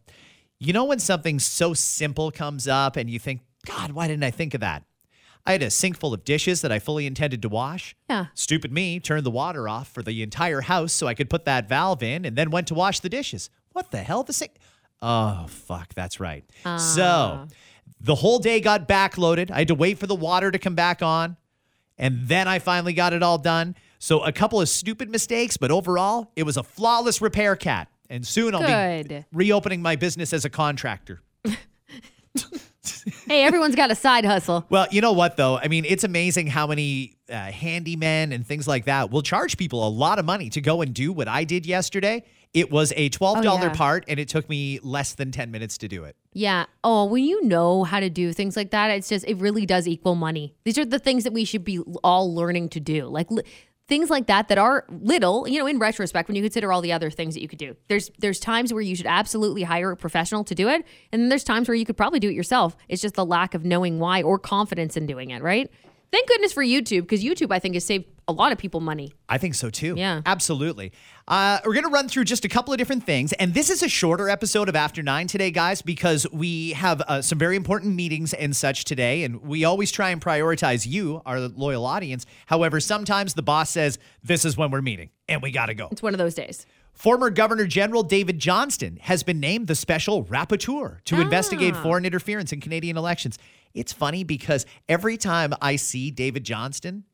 you 0.59 0.73
know, 0.73 0.83
when 0.85 0.99
something 0.99 1.39
so 1.39 1.73
simple 1.73 2.29
comes 2.29 2.67
up 2.67 2.97
and 2.97 3.09
you 3.09 3.17
think, 3.17 3.41
God, 3.65 3.93
why 3.93 4.07
didn't 4.07 4.23
I 4.23 4.31
think 4.31 4.53
of 4.53 4.61
that? 4.61 4.83
I 5.45 5.53
had 5.53 5.63
a 5.63 5.69
sink 5.69 5.97
full 5.97 6.13
of 6.13 6.23
dishes 6.23 6.61
that 6.61 6.71
I 6.71 6.79
fully 6.79 7.07
intended 7.07 7.41
to 7.41 7.49
wash. 7.49 7.95
Yeah. 8.09 8.27
Stupid 8.33 8.71
me 8.71 8.99
turned 8.99 9.25
the 9.25 9.31
water 9.31 9.67
off 9.67 9.87
for 9.87 10.03
the 10.03 10.21
entire 10.21 10.61
house 10.61 10.93
so 10.93 11.07
I 11.07 11.13
could 11.13 11.29
put 11.29 11.45
that 11.45 11.67
valve 11.67 12.03
in 12.03 12.25
and 12.25 12.35
then 12.35 12.51
went 12.51 12.67
to 12.67 12.73
wash 12.73 12.99
the 12.99 13.09
dishes. 13.09 13.49
What 13.73 13.91
the 13.91 13.99
hell? 13.99 14.23
The 14.23 14.33
sink. 14.33 14.53
Oh, 15.01 15.45
fuck. 15.47 15.93
That's 15.95 16.19
right. 16.19 16.43
So 16.63 17.03
ah. 17.03 17.47
the 17.99 18.15
whole 18.15 18.39
day 18.39 18.59
got 18.59 18.87
backloaded. 18.87 19.49
I 19.49 19.59
had 19.59 19.67
to 19.69 19.75
wait 19.75 19.97
for 19.97 20.07
the 20.07 20.15
water 20.15 20.51
to 20.51 20.59
come 20.59 20.75
back 20.75 21.01
on. 21.01 21.37
And 21.97 22.27
then 22.27 22.47
I 22.47 22.59
finally 22.59 22.93
got 22.93 23.13
it 23.13 23.23
all 23.23 23.37
done. 23.37 23.75
So 23.99 24.21
a 24.21 24.31
couple 24.31 24.59
of 24.59 24.69
stupid 24.69 25.09
mistakes, 25.09 25.57
but 25.57 25.69
overall, 25.69 26.31
it 26.35 26.43
was 26.43 26.57
a 26.57 26.63
flawless 26.63 27.21
repair 27.21 27.55
Kat. 27.55 27.87
And 28.09 28.25
soon 28.25 28.53
I'll 28.55 29.03
be 29.05 29.23
reopening 29.31 29.81
my 29.81 29.95
business 29.95 30.33
as 30.33 30.43
a 30.43 30.49
contractor. 30.49 31.21
hey, 33.27 33.43
everyone's 33.43 33.75
got 33.75 33.91
a 33.91 33.95
side 33.95 34.25
hustle. 34.25 34.65
Well, 34.69 34.87
you 34.91 35.01
know 35.01 35.13
what, 35.13 35.37
though? 35.37 35.57
I 35.57 35.67
mean, 35.67 35.85
it's 35.85 36.03
amazing 36.03 36.47
how 36.47 36.67
many 36.67 37.17
uh, 37.29 37.33
handymen 37.51 38.33
and 38.33 38.45
things 38.45 38.67
like 38.67 38.85
that 38.85 39.11
will 39.11 39.21
charge 39.21 39.57
people 39.57 39.87
a 39.87 39.89
lot 39.89 40.19
of 40.19 40.25
money 40.25 40.49
to 40.51 40.61
go 40.61 40.81
and 40.81 40.93
do 40.93 41.13
what 41.13 41.27
I 41.27 41.43
did 41.43 41.65
yesterday. 41.65 42.23
It 42.53 42.69
was 42.69 42.91
a 42.97 43.09
$12 43.09 43.37
Oh, 43.37 43.41
yeah. 43.61 43.69
part, 43.69 44.03
and 44.09 44.19
it 44.19 44.27
took 44.27 44.49
me 44.49 44.79
less 44.83 45.13
than 45.13 45.31
10 45.31 45.51
minutes 45.51 45.77
to 45.79 45.87
do 45.87 46.03
it. 46.03 46.17
Yeah. 46.33 46.65
Oh, 46.83 47.05
when 47.05 47.23
you 47.23 47.45
know 47.45 47.83
how 47.85 47.99
to 48.01 48.09
do 48.09 48.33
things 48.33 48.57
like 48.57 48.71
that, 48.71 48.89
it's 48.91 49.07
just, 49.07 49.25
it 49.25 49.37
really 49.37 49.65
does 49.65 49.87
equal 49.87 50.15
money. 50.15 50.53
These 50.65 50.77
are 50.77 50.83
the 50.85 50.99
things 50.99 51.23
that 51.23 51.31
we 51.33 51.45
should 51.45 51.63
be 51.63 51.79
all 52.03 52.33
learning 52.35 52.69
to 52.69 52.79
do. 52.81 53.05
Like 53.05 53.31
li- 53.31 53.43
things 53.91 54.09
like 54.09 54.27
that 54.27 54.47
that 54.47 54.57
are 54.57 54.85
little, 54.89 55.45
you 55.49 55.59
know, 55.59 55.67
in 55.67 55.77
retrospect, 55.77 56.29
when 56.29 56.37
you 56.37 56.41
consider 56.41 56.71
all 56.71 56.79
the 56.79 56.93
other 56.93 57.09
things 57.09 57.33
that 57.33 57.41
you 57.41 57.49
could 57.49 57.59
do. 57.59 57.75
There's 57.89 58.09
there's 58.19 58.39
times 58.39 58.71
where 58.71 58.81
you 58.81 58.95
should 58.95 59.05
absolutely 59.05 59.63
hire 59.63 59.91
a 59.91 59.97
professional 59.97 60.45
to 60.45 60.55
do 60.55 60.69
it. 60.69 60.85
And 61.11 61.21
then 61.21 61.27
there's 61.27 61.43
times 61.43 61.67
where 61.67 61.75
you 61.75 61.83
could 61.83 61.97
probably 61.97 62.21
do 62.21 62.29
it 62.29 62.33
yourself. 62.33 62.77
It's 62.87 63.01
just 63.01 63.15
the 63.15 63.25
lack 63.25 63.53
of 63.53 63.65
knowing 63.65 63.99
why 63.99 64.21
or 64.21 64.39
confidence 64.39 64.95
in 64.95 65.07
doing 65.07 65.31
it, 65.31 65.43
right? 65.43 65.69
Thank 66.09 66.29
goodness 66.29 66.53
for 66.53 66.63
YouTube, 66.63 67.01
because 67.01 67.21
YouTube, 67.21 67.51
I 67.51 67.59
think, 67.59 67.75
has 67.75 67.85
saved 67.85 68.05
a 68.31 68.33
lot 68.33 68.51
of 68.51 68.57
people 68.57 68.79
money. 68.79 69.13
I 69.29 69.37
think 69.37 69.55
so 69.55 69.69
too. 69.69 69.93
Yeah. 69.97 70.21
Absolutely. 70.25 70.91
Uh, 71.27 71.59
we're 71.65 71.73
going 71.73 71.83
to 71.85 71.89
run 71.91 72.07
through 72.09 72.23
just 72.23 72.43
a 72.45 72.49
couple 72.49 72.73
of 72.73 72.77
different 72.77 73.03
things. 73.05 73.31
And 73.33 73.53
this 73.53 73.69
is 73.69 73.83
a 73.83 73.87
shorter 73.87 74.27
episode 74.29 74.67
of 74.69 74.75
After 74.75 75.03
Nine 75.03 75.27
today, 75.27 75.51
guys, 75.51 75.81
because 75.81 76.25
we 76.33 76.71
have 76.71 77.01
uh, 77.01 77.21
some 77.21 77.37
very 77.37 77.55
important 77.55 77.95
meetings 77.95 78.33
and 78.33 78.55
such 78.55 78.85
today. 78.85 79.23
And 79.23 79.41
we 79.43 79.63
always 79.63 79.91
try 79.91 80.09
and 80.09 80.19
prioritize 80.21 80.87
you, 80.87 81.21
our 81.25 81.39
loyal 81.39 81.85
audience. 81.85 82.25
However, 82.47 82.79
sometimes 82.79 83.35
the 83.35 83.43
boss 83.43 83.69
says, 83.69 83.99
this 84.23 84.43
is 84.45 84.57
when 84.57 84.71
we're 84.71 84.81
meeting 84.81 85.09
and 85.29 85.41
we 85.41 85.51
got 85.51 85.67
to 85.67 85.73
go. 85.75 85.87
It's 85.91 86.01
one 86.01 86.13
of 86.13 86.17
those 86.17 86.33
days. 86.33 86.65
Former 86.93 87.29
Governor 87.29 87.65
General 87.67 88.03
David 88.03 88.37
Johnston 88.37 88.97
has 89.01 89.23
been 89.23 89.39
named 89.39 89.67
the 89.67 89.75
special 89.75 90.25
rapporteur 90.25 91.01
to 91.05 91.21
investigate 91.21 91.73
Ah. 91.75 91.83
foreign 91.83 92.03
interference 92.05 92.51
in 92.51 92.59
Canadian 92.59 92.97
elections. 92.97 93.37
It's 93.73 93.93
funny 93.93 94.25
because 94.25 94.65
every 94.89 95.15
time 95.15 95.53
I 95.61 95.77
see 95.77 96.11
David 96.11 96.43
Johnston, 96.43 97.05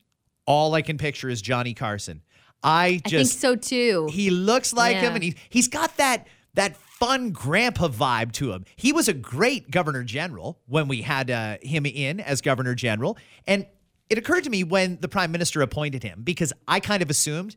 all 0.48 0.74
I 0.74 0.82
can 0.82 0.96
picture 0.96 1.28
is 1.28 1.42
Johnny 1.42 1.74
Carson. 1.74 2.22
I 2.62 3.00
I 3.04 3.08
think 3.08 3.28
so 3.28 3.54
too. 3.54 4.08
he 4.10 4.30
looks 4.30 4.72
like 4.72 4.96
him 4.96 5.14
and 5.14 5.22
he 5.22 5.36
he's 5.50 5.68
got 5.68 5.96
that 5.98 6.26
that 6.54 6.76
fun 6.76 7.30
grandpa 7.30 7.88
vibe 7.88 8.32
to 8.32 8.52
him. 8.52 8.64
He 8.74 8.92
was 8.92 9.06
a 9.06 9.12
great 9.12 9.70
governor 9.70 10.02
general 10.02 10.58
when 10.66 10.88
we 10.88 11.02
had 11.02 11.30
uh, 11.30 11.58
him 11.62 11.86
in 11.86 12.18
as 12.18 12.40
governor 12.40 12.74
general 12.74 13.16
and 13.46 13.66
it 14.10 14.16
occurred 14.16 14.44
to 14.44 14.50
me 14.50 14.64
when 14.64 14.98
the 15.00 15.08
prime 15.08 15.30
minister 15.30 15.60
appointed 15.60 16.02
him 16.02 16.22
because 16.24 16.52
I 16.66 16.80
kind 16.80 17.02
of 17.02 17.10
assumed 17.10 17.54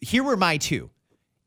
here 0.00 0.22
were 0.22 0.36
my 0.36 0.56
two. 0.56 0.90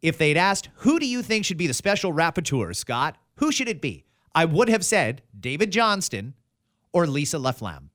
If 0.02 0.18
they'd 0.18 0.36
asked, 0.36 0.68
who 0.76 1.00
do 1.00 1.08
you 1.08 1.24
think 1.24 1.46
should 1.46 1.58
be 1.58 1.66
the 1.66 1.74
special 1.74 2.12
rapporteur, 2.12 2.76
Scott? 2.76 3.18
Who 3.38 3.54
should 3.54 3.70
it 3.70 3.82
be? 3.82 4.04
I 4.36 4.44
would 4.44 4.68
have 4.68 4.84
said 4.84 5.22
David 5.40 5.72
Johnston 5.72 6.34
or 6.92 7.08
Lisa 7.08 7.38
Laflamme 7.38 7.90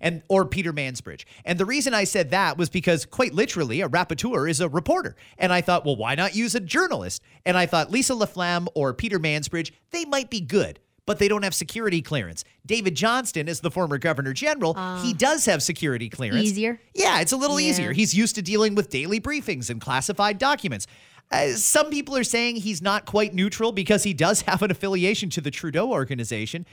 and 0.00 0.22
or 0.28 0.44
Peter 0.44 0.72
Mansbridge. 0.72 1.24
And 1.44 1.58
the 1.58 1.64
reason 1.64 1.94
I 1.94 2.04
said 2.04 2.30
that 2.30 2.56
was 2.58 2.68
because 2.70 3.04
quite 3.06 3.32
literally 3.34 3.80
a 3.80 3.88
rapporteur 3.88 4.48
is 4.50 4.60
a 4.60 4.68
reporter. 4.68 5.16
And 5.38 5.52
I 5.52 5.60
thought, 5.60 5.84
well, 5.84 5.96
why 5.96 6.14
not 6.14 6.34
use 6.34 6.54
a 6.54 6.60
journalist? 6.60 7.22
And 7.44 7.56
I 7.56 7.66
thought 7.66 7.90
Lisa 7.90 8.14
Laflamme 8.14 8.68
or 8.74 8.92
Peter 8.94 9.18
Mansbridge, 9.18 9.72
they 9.90 10.04
might 10.04 10.30
be 10.30 10.40
good. 10.40 10.78
But 11.06 11.20
they 11.20 11.28
don't 11.28 11.44
have 11.44 11.54
security 11.54 12.02
clearance. 12.02 12.42
David 12.66 12.96
Johnston 12.96 13.46
is 13.46 13.60
the 13.60 13.70
former 13.70 13.96
governor 13.96 14.32
general. 14.32 14.74
he 15.02 15.14
does 15.14 15.44
have 15.44 15.62
security 15.62 16.08
clearance. 16.08 16.42
Easier? 16.42 16.80
Yeah, 16.94 17.20
it's 17.20 17.30
a 17.30 17.36
little 17.36 17.60
Yeah. 17.60 17.70
easier. 17.70 17.92
He's 17.92 18.12
used 18.12 18.34
to 18.34 18.42
dealing 18.42 18.74
with 18.74 18.90
daily 18.90 19.20
briefings 19.20 19.70
and 19.70 19.80
classified 19.80 20.38
documents. 20.38 20.88
Uh, 21.30 21.50
some 21.50 21.90
people 21.90 22.16
are 22.16 22.24
saying 22.24 22.56
he's 22.56 22.82
not 22.82 23.04
quite 23.04 23.34
neutral 23.34 23.70
because 23.72 24.02
he 24.02 24.14
does 24.14 24.40
have 24.48 24.62
an 24.62 24.70
affiliation 24.72 25.30
to 25.30 25.40
the 25.40 25.50
Trudeau 25.52 25.90
organization. 25.92 26.66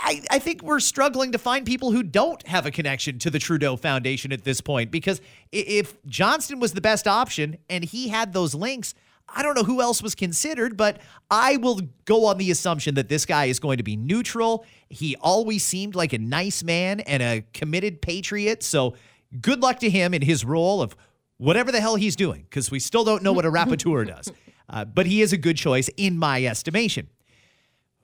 I, 0.00 0.22
I, 0.30 0.38
think 0.38 0.62
we're 0.62 0.80
struggling 0.80 1.32
to 1.32 1.38
find 1.38 1.64
people 1.64 1.92
who 1.92 2.02
don't 2.02 2.44
have 2.46 2.66
a 2.66 2.70
connection 2.70 3.18
to 3.20 3.30
the 3.30 3.38
Trudeau 3.38 3.76
Foundation 3.76 4.32
at 4.32 4.44
this 4.44 4.60
point 4.60 4.90
because 4.90 5.20
if 5.52 5.96
Johnston 6.06 6.60
was 6.60 6.72
the 6.72 6.80
best 6.80 7.06
option 7.06 7.58
and 7.70 7.84
he 7.84 8.08
had 8.08 8.32
those 8.32 8.54
links, 8.54 8.94
I 9.28 9.42
don't 9.42 9.54
know 9.54 9.62
who 9.62 9.80
else 9.80 10.02
was 10.02 10.14
considered, 10.14 10.76
but 10.76 11.00
I 11.30 11.58
will 11.58 11.80
go 12.06 12.26
on 12.26 12.38
the 12.38 12.50
assumption 12.50 12.94
that 12.94 13.08
this 13.08 13.26
guy 13.26 13.46
is 13.46 13.60
going 13.60 13.76
to 13.76 13.82
be 13.82 13.96
neutral. 13.96 14.64
He 14.88 15.16
always 15.16 15.64
seemed 15.64 15.94
like 15.94 16.12
a 16.12 16.18
nice 16.18 16.62
man 16.62 17.00
and 17.00 17.22
a 17.22 17.44
committed 17.52 18.00
patriot. 18.00 18.62
So 18.62 18.94
good 19.40 19.60
luck 19.60 19.80
to 19.80 19.90
him 19.90 20.14
in 20.14 20.22
his 20.22 20.44
role 20.44 20.80
of 20.80 20.96
whatever 21.36 21.70
the 21.70 21.80
hell 21.80 21.96
he's 21.96 22.16
doing, 22.16 22.46
because 22.48 22.70
we 22.70 22.80
still 22.80 23.04
don't 23.04 23.22
know 23.22 23.32
what 23.32 23.44
a 23.44 23.50
rapporteur 23.50 24.06
does. 24.06 24.32
Uh, 24.70 24.84
but 24.84 25.06
he 25.06 25.22
is 25.22 25.32
a 25.32 25.36
good 25.36 25.56
choice 25.56 25.88
in 25.96 26.18
my 26.18 26.44
estimation. 26.44 27.08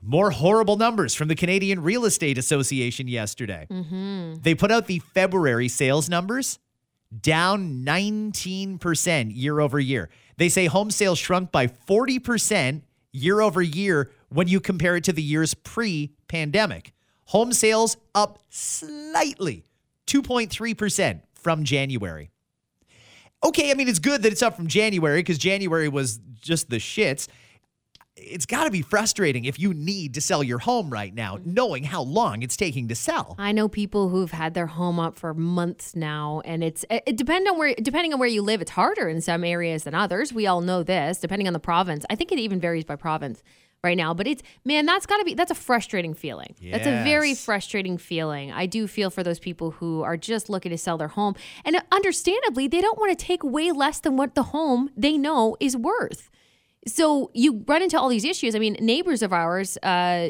More 0.05 0.29
horrible 0.29 0.77
numbers 0.77 1.15
from 1.15 1.29
the 1.29 1.35
Canadian 1.35 1.81
Real 1.81 2.05
Estate 2.05 2.37
Association 2.37 3.07
yesterday. 3.07 3.65
Mm-hmm. 3.71 4.35
They 4.41 4.53
put 4.53 4.71
out 4.71 4.85
the 4.85 4.99
February 4.99 5.67
sales 5.67 6.09
numbers 6.09 6.59
down 7.21 7.83
19% 7.83 9.35
year 9.35 9.59
over 9.59 9.79
year. 9.79 10.09
They 10.37 10.49
say 10.49 10.67
home 10.67 10.91
sales 10.91 11.17
shrunk 11.17 11.51
by 11.51 11.67
40% 11.67 12.83
year 13.11 13.41
over 13.41 13.61
year 13.61 14.11
when 14.29 14.47
you 14.47 14.59
compare 14.59 14.95
it 14.95 15.03
to 15.05 15.13
the 15.13 15.23
years 15.23 15.53
pre 15.53 16.11
pandemic. 16.27 16.93
Home 17.29 17.51
sales 17.51 17.97
up 18.13 18.39
slightly, 18.49 19.65
2.3% 20.05 21.21
from 21.33 21.63
January. 21.63 22.29
Okay, 23.43 23.71
I 23.71 23.73
mean, 23.73 23.87
it's 23.87 23.99
good 23.99 24.23
that 24.23 24.31
it's 24.31 24.43
up 24.43 24.55
from 24.55 24.67
January 24.67 25.19
because 25.19 25.37
January 25.37 25.87
was 25.87 26.19
just 26.41 26.69
the 26.69 26.77
shits. 26.77 27.27
It's 28.25 28.45
got 28.45 28.63
to 28.63 28.71
be 28.71 28.81
frustrating 28.81 29.45
if 29.45 29.59
you 29.59 29.73
need 29.73 30.13
to 30.15 30.21
sell 30.21 30.43
your 30.43 30.59
home 30.59 30.89
right 30.89 31.13
now, 31.13 31.37
mm-hmm. 31.37 31.53
knowing 31.53 31.83
how 31.83 32.01
long 32.01 32.41
it's 32.41 32.57
taking 32.57 32.87
to 32.87 32.95
sell. 32.95 33.35
I 33.37 33.51
know 33.51 33.67
people 33.67 34.09
who've 34.09 34.31
had 34.31 34.53
their 34.53 34.67
home 34.67 34.99
up 34.99 35.17
for 35.17 35.33
months 35.33 35.95
now, 35.95 36.41
and 36.45 36.63
it's 36.63 36.83
it, 36.89 37.03
it 37.05 37.17
depend 37.17 37.47
on 37.47 37.57
where 37.57 37.75
depending 37.75 38.13
on 38.13 38.19
where 38.19 38.29
you 38.29 38.41
live, 38.41 38.61
it's 38.61 38.71
harder 38.71 39.07
in 39.07 39.21
some 39.21 39.43
areas 39.43 39.83
than 39.83 39.93
others. 39.93 40.33
We 40.33 40.47
all 40.47 40.61
know 40.61 40.83
this, 40.83 41.19
depending 41.19 41.47
on 41.47 41.53
the 41.53 41.59
province. 41.59 42.05
I 42.09 42.15
think 42.15 42.31
it 42.31 42.39
even 42.39 42.59
varies 42.59 42.83
by 42.83 42.95
province 42.95 43.43
right 43.83 43.95
now, 43.95 44.13
but 44.13 44.27
it's 44.27 44.41
man, 44.65 44.85
that's 44.85 45.05
got 45.05 45.17
to 45.17 45.23
be 45.23 45.35
that's 45.35 45.51
a 45.51 45.55
frustrating 45.55 46.13
feeling. 46.13 46.55
That's 46.71 46.87
a 46.87 47.03
very 47.03 47.35
frustrating 47.35 47.97
feeling. 47.97 48.51
I 48.51 48.65
do 48.65 48.87
feel 48.87 49.09
for 49.09 49.23
those 49.23 49.39
people 49.39 49.71
who 49.71 50.01
are 50.01 50.17
just 50.17 50.49
looking 50.49 50.71
to 50.71 50.77
sell 50.77 50.97
their 50.97 51.09
home, 51.09 51.35
and 51.63 51.81
understandably, 51.91 52.67
they 52.67 52.81
don't 52.81 52.97
want 52.97 53.17
to 53.17 53.25
take 53.25 53.43
way 53.43 53.71
less 53.71 53.99
than 53.99 54.17
what 54.17 54.35
the 54.35 54.43
home 54.43 54.89
they 54.97 55.17
know 55.17 55.55
is 55.59 55.77
worth. 55.77 56.29
So 56.87 57.31
you 57.33 57.63
run 57.67 57.81
into 57.81 57.99
all 57.99 58.09
these 58.09 58.25
issues. 58.25 58.55
I 58.55 58.59
mean, 58.59 58.77
neighbors 58.79 59.21
of 59.21 59.33
ours 59.33 59.77
uh, 59.77 60.29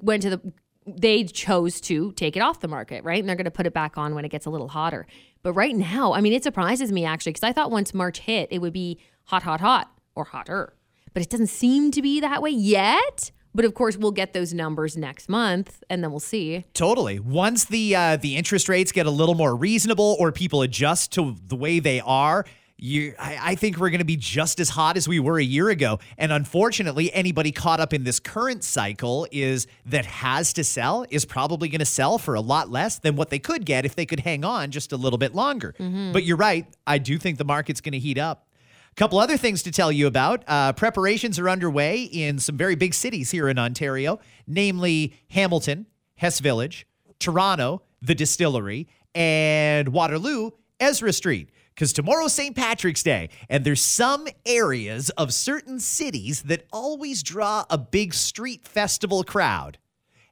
went 0.00 0.22
to 0.22 0.30
the. 0.30 0.52
They 0.84 1.24
chose 1.24 1.80
to 1.82 2.10
take 2.12 2.36
it 2.36 2.40
off 2.40 2.58
the 2.58 2.68
market, 2.68 3.04
right? 3.04 3.20
And 3.20 3.28
they're 3.28 3.36
going 3.36 3.44
to 3.44 3.52
put 3.52 3.66
it 3.66 3.72
back 3.72 3.96
on 3.96 4.16
when 4.16 4.24
it 4.24 4.30
gets 4.30 4.46
a 4.46 4.50
little 4.50 4.68
hotter. 4.68 5.06
But 5.44 5.52
right 5.52 5.76
now, 5.76 6.12
I 6.12 6.20
mean, 6.20 6.32
it 6.32 6.42
surprises 6.42 6.90
me 6.90 7.04
actually 7.04 7.32
because 7.32 7.44
I 7.44 7.52
thought 7.52 7.70
once 7.70 7.94
March 7.94 8.18
hit, 8.18 8.48
it 8.50 8.58
would 8.58 8.72
be 8.72 8.98
hot, 9.24 9.44
hot, 9.44 9.60
hot, 9.60 9.92
or 10.16 10.24
hotter. 10.24 10.74
But 11.14 11.22
it 11.22 11.30
doesn't 11.30 11.48
seem 11.48 11.92
to 11.92 12.02
be 12.02 12.20
that 12.20 12.42
way 12.42 12.50
yet. 12.50 13.30
But 13.54 13.64
of 13.64 13.74
course, 13.74 13.96
we'll 13.96 14.12
get 14.12 14.32
those 14.32 14.54
numbers 14.54 14.96
next 14.96 15.28
month, 15.28 15.84
and 15.90 16.02
then 16.02 16.10
we'll 16.10 16.20
see. 16.20 16.64
Totally. 16.72 17.18
Once 17.18 17.66
the 17.66 17.94
uh, 17.94 18.16
the 18.16 18.36
interest 18.36 18.68
rates 18.68 18.92
get 18.92 19.06
a 19.06 19.10
little 19.10 19.34
more 19.34 19.54
reasonable, 19.54 20.16
or 20.18 20.32
people 20.32 20.62
adjust 20.62 21.12
to 21.12 21.36
the 21.46 21.56
way 21.56 21.78
they 21.78 22.00
are, 22.00 22.46
you, 22.82 23.14
I, 23.18 23.38
I 23.40 23.54
think 23.54 23.78
we're 23.78 23.90
going 23.90 24.00
to 24.00 24.04
be 24.04 24.16
just 24.16 24.58
as 24.58 24.68
hot 24.68 24.96
as 24.96 25.06
we 25.06 25.20
were 25.20 25.38
a 25.38 25.44
year 25.44 25.68
ago. 25.68 26.00
And 26.18 26.32
unfortunately, 26.32 27.12
anybody 27.12 27.52
caught 27.52 27.78
up 27.78 27.94
in 27.94 28.02
this 28.02 28.18
current 28.18 28.64
cycle 28.64 29.26
is 29.30 29.68
that 29.86 30.04
has 30.04 30.52
to 30.54 30.64
sell 30.64 31.06
is 31.08 31.24
probably 31.24 31.68
going 31.68 31.78
to 31.78 31.84
sell 31.84 32.18
for 32.18 32.34
a 32.34 32.40
lot 32.40 32.70
less 32.70 32.98
than 32.98 33.14
what 33.14 33.30
they 33.30 33.38
could 33.38 33.64
get 33.64 33.84
if 33.84 33.94
they 33.94 34.04
could 34.04 34.20
hang 34.20 34.44
on 34.44 34.72
just 34.72 34.90
a 34.90 34.96
little 34.96 35.18
bit 35.18 35.32
longer. 35.32 35.74
But 36.12 36.24
you're 36.24 36.36
right. 36.36 36.66
I 36.84 36.98
do 36.98 37.18
think 37.18 37.38
the 37.38 37.44
market's 37.44 37.80
going 37.80 37.92
to 37.92 38.00
heat 38.00 38.18
up. 38.18 38.48
A 38.90 38.94
couple 38.96 39.18
other 39.20 39.36
things 39.36 39.62
to 39.62 39.70
tell 39.70 39.92
you 39.92 40.08
about. 40.08 40.42
Uh, 40.48 40.72
preparations 40.72 41.38
are 41.38 41.48
underway 41.48 42.02
in 42.02 42.38
some 42.40 42.56
very 42.56 42.74
big 42.74 42.94
cities 42.94 43.30
here 43.30 43.48
in 43.48 43.58
Ontario, 43.58 44.18
namely 44.46 45.14
Hamilton, 45.30 45.86
Hess 46.16 46.40
Village, 46.40 46.86
Toronto, 47.20 47.82
the 48.02 48.14
distillery, 48.14 48.88
and 49.14 49.90
Waterloo, 49.90 50.50
Ezra 50.80 51.12
Street. 51.12 51.48
Because 51.74 51.92
tomorrow's 51.92 52.34
St. 52.34 52.54
Patrick's 52.54 53.02
Day, 53.02 53.30
and 53.48 53.64
there's 53.64 53.82
some 53.82 54.28
areas 54.44 55.10
of 55.10 55.32
certain 55.32 55.80
cities 55.80 56.42
that 56.42 56.66
always 56.72 57.22
draw 57.22 57.64
a 57.70 57.78
big 57.78 58.14
street 58.14 58.66
festival 58.66 59.24
crowd. 59.24 59.78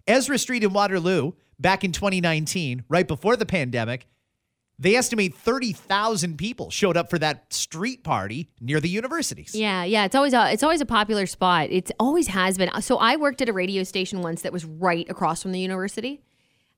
Ezra 0.06 0.38
Street 0.38 0.64
in 0.64 0.72
Waterloo, 0.72 1.32
back 1.58 1.84
in 1.84 1.92
2019, 1.92 2.84
right 2.88 3.06
before 3.06 3.36
the 3.36 3.46
pandemic, 3.46 4.06
they 4.80 4.96
estimate 4.96 5.34
30,000 5.34 6.38
people 6.38 6.70
showed 6.70 6.96
up 6.96 7.10
for 7.10 7.18
that 7.18 7.52
street 7.52 8.02
party 8.02 8.48
near 8.60 8.80
the 8.80 8.88
universities. 8.88 9.54
Yeah, 9.54 9.84
yeah, 9.84 10.06
it's 10.06 10.14
always 10.14 10.32
a 10.32 10.50
it's 10.50 10.62
always 10.62 10.80
a 10.80 10.86
popular 10.86 11.26
spot. 11.26 11.68
It 11.70 11.90
always 12.00 12.28
has 12.28 12.56
been. 12.56 12.70
So 12.80 12.96
I 12.96 13.16
worked 13.16 13.42
at 13.42 13.48
a 13.50 13.52
radio 13.52 13.82
station 13.82 14.22
once 14.22 14.40
that 14.40 14.54
was 14.54 14.64
right 14.64 15.08
across 15.10 15.42
from 15.42 15.52
the 15.52 15.60
University 15.60 16.22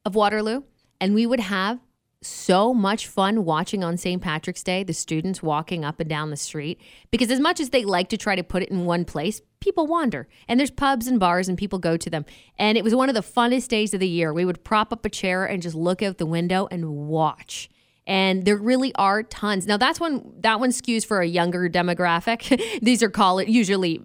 of 0.04 0.16
Waterloo, 0.16 0.64
and 1.00 1.14
we 1.14 1.26
would 1.26 1.38
have 1.38 1.78
so 2.22 2.72
much 2.72 3.06
fun 3.06 3.44
watching 3.44 3.82
on 3.82 3.96
St. 3.96 4.22
Patrick's 4.22 4.62
Day 4.62 4.82
the 4.82 4.92
students 4.92 5.42
walking 5.42 5.84
up 5.84 6.00
and 6.00 6.08
down 6.08 6.30
the 6.30 6.36
street 6.36 6.80
because 7.10 7.30
as 7.30 7.40
much 7.40 7.60
as 7.60 7.70
they 7.70 7.84
like 7.84 8.08
to 8.10 8.16
try 8.16 8.36
to 8.36 8.42
put 8.42 8.62
it 8.62 8.70
in 8.70 8.84
one 8.84 9.04
place, 9.04 9.40
people 9.60 9.86
wander. 9.86 10.28
And 10.48 10.58
there's 10.58 10.70
pubs 10.70 11.06
and 11.06 11.18
bars 11.20 11.48
and 11.48 11.58
people 11.58 11.78
go 11.78 11.96
to 11.96 12.10
them. 12.10 12.24
And 12.58 12.78
it 12.78 12.84
was 12.84 12.94
one 12.94 13.08
of 13.08 13.14
the 13.14 13.20
funnest 13.22 13.68
days 13.68 13.94
of 13.94 14.00
the 14.00 14.08
year. 14.08 14.32
We 14.32 14.44
would 14.44 14.64
prop 14.64 14.92
up 14.92 15.04
a 15.04 15.10
chair 15.10 15.44
and 15.44 15.62
just 15.62 15.74
look 15.74 16.02
out 16.02 16.18
the 16.18 16.26
window 16.26 16.68
and 16.70 16.96
watch 16.96 17.68
and 18.06 18.44
there 18.44 18.56
really 18.56 18.92
are 18.96 19.22
tons. 19.22 19.66
Now 19.66 19.76
that's 19.76 20.00
one 20.00 20.32
that 20.40 20.58
one 20.60 20.70
skews 20.70 21.06
for 21.06 21.20
a 21.20 21.26
younger 21.26 21.68
demographic. 21.68 22.60
These 22.82 23.02
are 23.02 23.10
college, 23.10 23.48
usually 23.48 24.04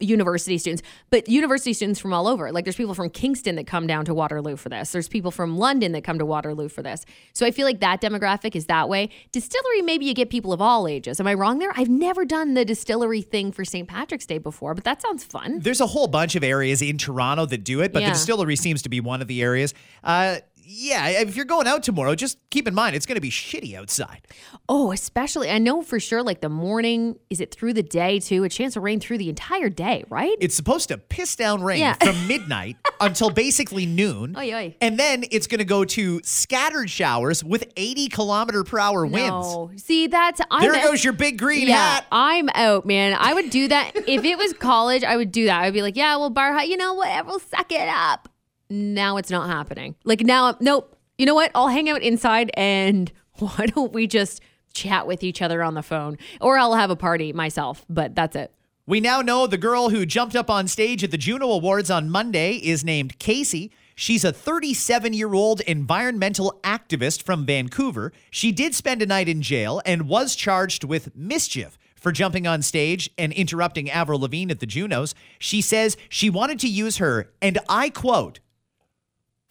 university 0.00 0.58
students, 0.58 0.82
but 1.10 1.28
university 1.28 1.72
students 1.72 2.00
from 2.00 2.12
all 2.12 2.26
over. 2.26 2.50
Like 2.52 2.64
there's 2.64 2.76
people 2.76 2.94
from 2.94 3.10
Kingston 3.10 3.54
that 3.56 3.66
come 3.66 3.86
down 3.86 4.04
to 4.06 4.14
Waterloo 4.14 4.56
for 4.56 4.68
this. 4.68 4.90
There's 4.92 5.08
people 5.08 5.30
from 5.30 5.56
London 5.56 5.92
that 5.92 6.02
come 6.04 6.18
to 6.18 6.26
Waterloo 6.26 6.68
for 6.68 6.82
this. 6.82 7.04
So 7.32 7.46
I 7.46 7.50
feel 7.50 7.66
like 7.66 7.80
that 7.80 8.00
demographic 8.00 8.54
is 8.56 8.66
that 8.66 8.88
way. 8.88 9.08
Distillery, 9.32 9.82
maybe 9.82 10.04
you 10.04 10.14
get 10.14 10.30
people 10.30 10.52
of 10.52 10.60
all 10.60 10.88
ages. 10.88 11.20
Am 11.20 11.26
I 11.26 11.34
wrong 11.34 11.58
there? 11.58 11.72
I've 11.76 11.88
never 11.88 12.24
done 12.24 12.54
the 12.54 12.64
distillery 12.64 13.22
thing 13.22 13.52
for 13.52 13.64
St. 13.64 13.86
Patrick's 13.88 14.26
Day 14.26 14.38
before, 14.38 14.74
but 14.74 14.84
that 14.84 15.00
sounds 15.02 15.24
fun. 15.24 15.60
There's 15.60 15.80
a 15.80 15.86
whole 15.86 16.08
bunch 16.08 16.34
of 16.34 16.42
areas 16.44 16.82
in 16.82 16.98
Toronto 16.98 17.46
that 17.46 17.64
do 17.64 17.80
it, 17.82 17.92
but 17.92 18.02
Yeah. 18.02 18.08
the 18.08 18.14
distillery 18.14 18.56
seems 18.56 18.82
to 18.82 18.88
be 18.88 19.00
one 19.00 19.22
of 19.22 19.28
the 19.28 19.42
areas. 19.42 19.74
Uh, 20.02 20.38
yeah, 20.72 21.08
if 21.08 21.36
you're 21.36 21.44
going 21.44 21.66
out 21.66 21.82
tomorrow, 21.82 22.14
just 22.14 22.38
keep 22.50 22.66
in 22.66 22.74
mind 22.74 22.96
it's 22.96 23.06
going 23.06 23.16
to 23.16 23.20
be 23.20 23.30
shitty 23.30 23.74
outside. 23.74 24.26
Oh, 24.68 24.92
especially 24.92 25.50
I 25.50 25.58
know 25.58 25.82
for 25.82 26.00
sure 26.00 26.22
like 26.22 26.40
the 26.40 26.48
morning, 26.48 27.18
is 27.30 27.40
it 27.40 27.52
through 27.54 27.74
the 27.74 27.82
day 27.82 28.18
too? 28.20 28.44
A 28.44 28.48
chance 28.48 28.76
of 28.76 28.82
rain 28.82 29.00
through 29.00 29.18
the 29.18 29.28
entire 29.28 29.68
day, 29.68 30.04
right? 30.08 30.36
It's 30.40 30.54
supposed 30.54 30.88
to 30.88 30.98
piss 30.98 31.36
down 31.36 31.62
rain 31.62 31.80
Yeah. 31.80 31.94
from 31.94 32.26
midnight 32.26 32.76
until 33.00 33.30
basically 33.30 33.86
noon. 33.86 34.36
Oy, 34.36 34.54
oy. 34.54 34.76
And 34.80 34.98
then 34.98 35.24
it's 35.30 35.46
going 35.46 35.58
to 35.58 35.64
go 35.64 35.84
to 35.84 36.20
scattered 36.24 36.88
showers 36.90 37.44
with 37.44 37.64
80 37.76 38.08
kilometer 38.08 38.64
per 38.64 38.78
hour 38.78 39.04
winds. 39.04 39.28
No. 39.54 39.70
See, 39.76 40.06
that's 40.06 40.40
I'm 40.50 40.62
There 40.62 40.74
out- 40.74 40.82
goes 40.84 41.04
your 41.04 41.12
big 41.12 41.38
green 41.38 41.68
yeah, 41.68 41.76
hat. 41.96 42.06
I'm 42.10 42.48
out, 42.54 42.86
man. 42.86 43.16
I 43.18 43.34
would 43.34 43.50
do 43.50 43.68
that 43.68 43.92
if 44.08 44.24
it 44.24 44.38
was 44.38 44.52
college. 44.54 45.04
I 45.04 45.16
would 45.16 45.32
do 45.32 45.46
that. 45.46 45.62
I'd 45.62 45.74
be 45.74 45.82
like, 45.82 45.96
yeah, 45.96 46.16
well, 46.16 46.30
bar, 46.30 46.52
high, 46.52 46.64
you 46.64 46.76
know, 46.76 46.94
whatever, 46.94 47.28
we'll 47.28 47.38
suck 47.40 47.70
it 47.72 47.88
up. 47.88 48.28
Now 48.72 49.18
it's 49.18 49.30
not 49.30 49.50
happening. 49.50 49.96
Like 50.04 50.22
now, 50.22 50.56
nope. 50.58 50.96
You 51.18 51.26
know 51.26 51.34
what? 51.34 51.50
I'll 51.54 51.68
hang 51.68 51.90
out 51.90 52.00
inside, 52.00 52.50
and 52.54 53.12
why 53.38 53.66
don't 53.66 53.92
we 53.92 54.06
just 54.06 54.40
chat 54.72 55.06
with 55.06 55.22
each 55.22 55.42
other 55.42 55.62
on 55.62 55.74
the 55.74 55.82
phone, 55.82 56.16
or 56.40 56.56
I'll 56.56 56.74
have 56.74 56.90
a 56.90 56.96
party 56.96 57.34
myself. 57.34 57.84
But 57.90 58.14
that's 58.14 58.34
it. 58.34 58.52
We 58.86 58.98
now 58.98 59.20
know 59.20 59.46
the 59.46 59.58
girl 59.58 59.90
who 59.90 60.06
jumped 60.06 60.34
up 60.34 60.50
on 60.50 60.66
stage 60.66 61.04
at 61.04 61.10
the 61.10 61.18
Juno 61.18 61.50
Awards 61.50 61.90
on 61.90 62.10
Monday 62.10 62.54
is 62.54 62.82
named 62.82 63.18
Casey. 63.18 63.70
She's 63.94 64.24
a 64.24 64.32
37 64.32 65.12
year 65.12 65.34
old 65.34 65.60
environmental 65.60 66.58
activist 66.64 67.22
from 67.22 67.44
Vancouver. 67.44 68.12
She 68.30 68.52
did 68.52 68.74
spend 68.74 69.02
a 69.02 69.06
night 69.06 69.28
in 69.28 69.42
jail 69.42 69.82
and 69.84 70.08
was 70.08 70.34
charged 70.34 70.82
with 70.82 71.14
mischief 71.14 71.78
for 71.94 72.10
jumping 72.10 72.46
on 72.46 72.62
stage 72.62 73.10
and 73.16 73.32
interrupting 73.34 73.88
Avril 73.90 74.18
Lavigne 74.18 74.50
at 74.50 74.60
the 74.60 74.66
Junos. 74.66 75.14
She 75.38 75.60
says 75.60 75.96
she 76.08 76.30
wanted 76.30 76.58
to 76.60 76.68
use 76.68 76.96
her, 76.96 77.30
and 77.40 77.58
I 77.68 77.90
quote, 77.90 78.40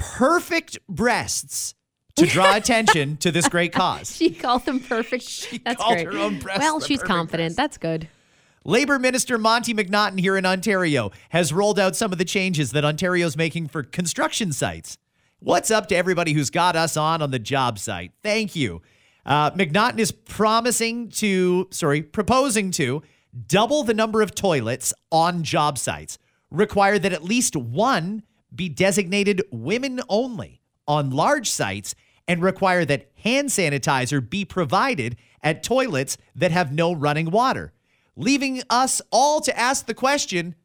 perfect 0.02 0.78
breasts 0.90 1.76
to 2.16 2.26
draw 2.28 2.56
attention 2.56 3.18
to 3.18 3.32
this 3.32 3.48
great 3.48 3.72
cause. 3.72 4.16
She 4.16 4.32
called 4.32 4.66
them 4.66 4.80
perfect. 4.80 5.64
that's 5.64 5.82
called 5.82 5.96
great. 5.96 6.08
her 6.08 6.18
own 6.18 6.40
breasts 6.40 6.60
well, 6.60 6.80
she's 6.80 7.02
confident. 7.02 7.56
That's 7.56 7.78
good. 7.78 8.08
Labor 8.64 9.00
Minister 9.00 9.38
Monte 9.38 9.74
McNaughton 9.74 10.20
here 10.20 10.38
in 10.38 10.46
Ontario 10.46 11.12
has 11.30 11.52
rolled 11.52 11.80
out 11.80 11.96
some 11.96 12.12
of 12.12 12.20
the 12.20 12.26
changes 12.26 12.72
that 12.74 12.86
Ontario's 12.86 13.36
making 13.36 13.68
for 13.68 13.82
construction 13.82 14.52
sites. 14.52 14.98
What's 15.40 15.72
up 15.72 15.88
to 15.88 15.96
everybody 15.96 16.34
who's 16.34 16.52
got 16.52 16.76
us 16.76 16.96
on 16.96 17.24
on 17.24 17.32
the 17.32 17.40
job 17.40 17.80
site? 17.80 18.12
Thank 18.22 18.56
you. 18.56 18.84
Uh, 19.26 19.50
McNaughton 19.52 19.98
is 19.98 20.12
promising 20.12 21.10
to, 21.10 21.68
sorry, 21.72 22.04
proposing 22.04 22.70
to 22.72 23.02
double 23.48 23.84
the 23.84 23.94
number 23.94 24.22
of 24.22 24.36
toilets 24.36 24.94
on 25.12 25.42
job 25.44 25.78
sites, 25.78 26.20
require 26.52 27.00
that 27.00 27.14
at 27.14 27.24
least 27.24 27.56
one 27.56 28.24
be 28.54 28.70
designated 28.70 29.42
women 29.52 30.02
only 30.10 30.62
on 30.88 31.10
large 31.10 31.50
sites, 31.50 31.96
and 32.28 32.42
require 32.42 32.86
that 32.86 33.10
hand 33.24 33.50
sanitizer 33.50 34.28
be 34.28 34.46
provided 34.46 35.16
at 35.44 35.64
toilets 35.64 36.18
that 36.36 36.52
have 36.52 36.72
no 36.72 36.94
running 36.94 37.32
water. 37.32 37.74
leaving 38.16 38.62
us 38.70 39.02
all 39.12 39.42
to 39.42 39.58
ask 39.58 39.86
the 39.86 39.94
question 39.94 40.56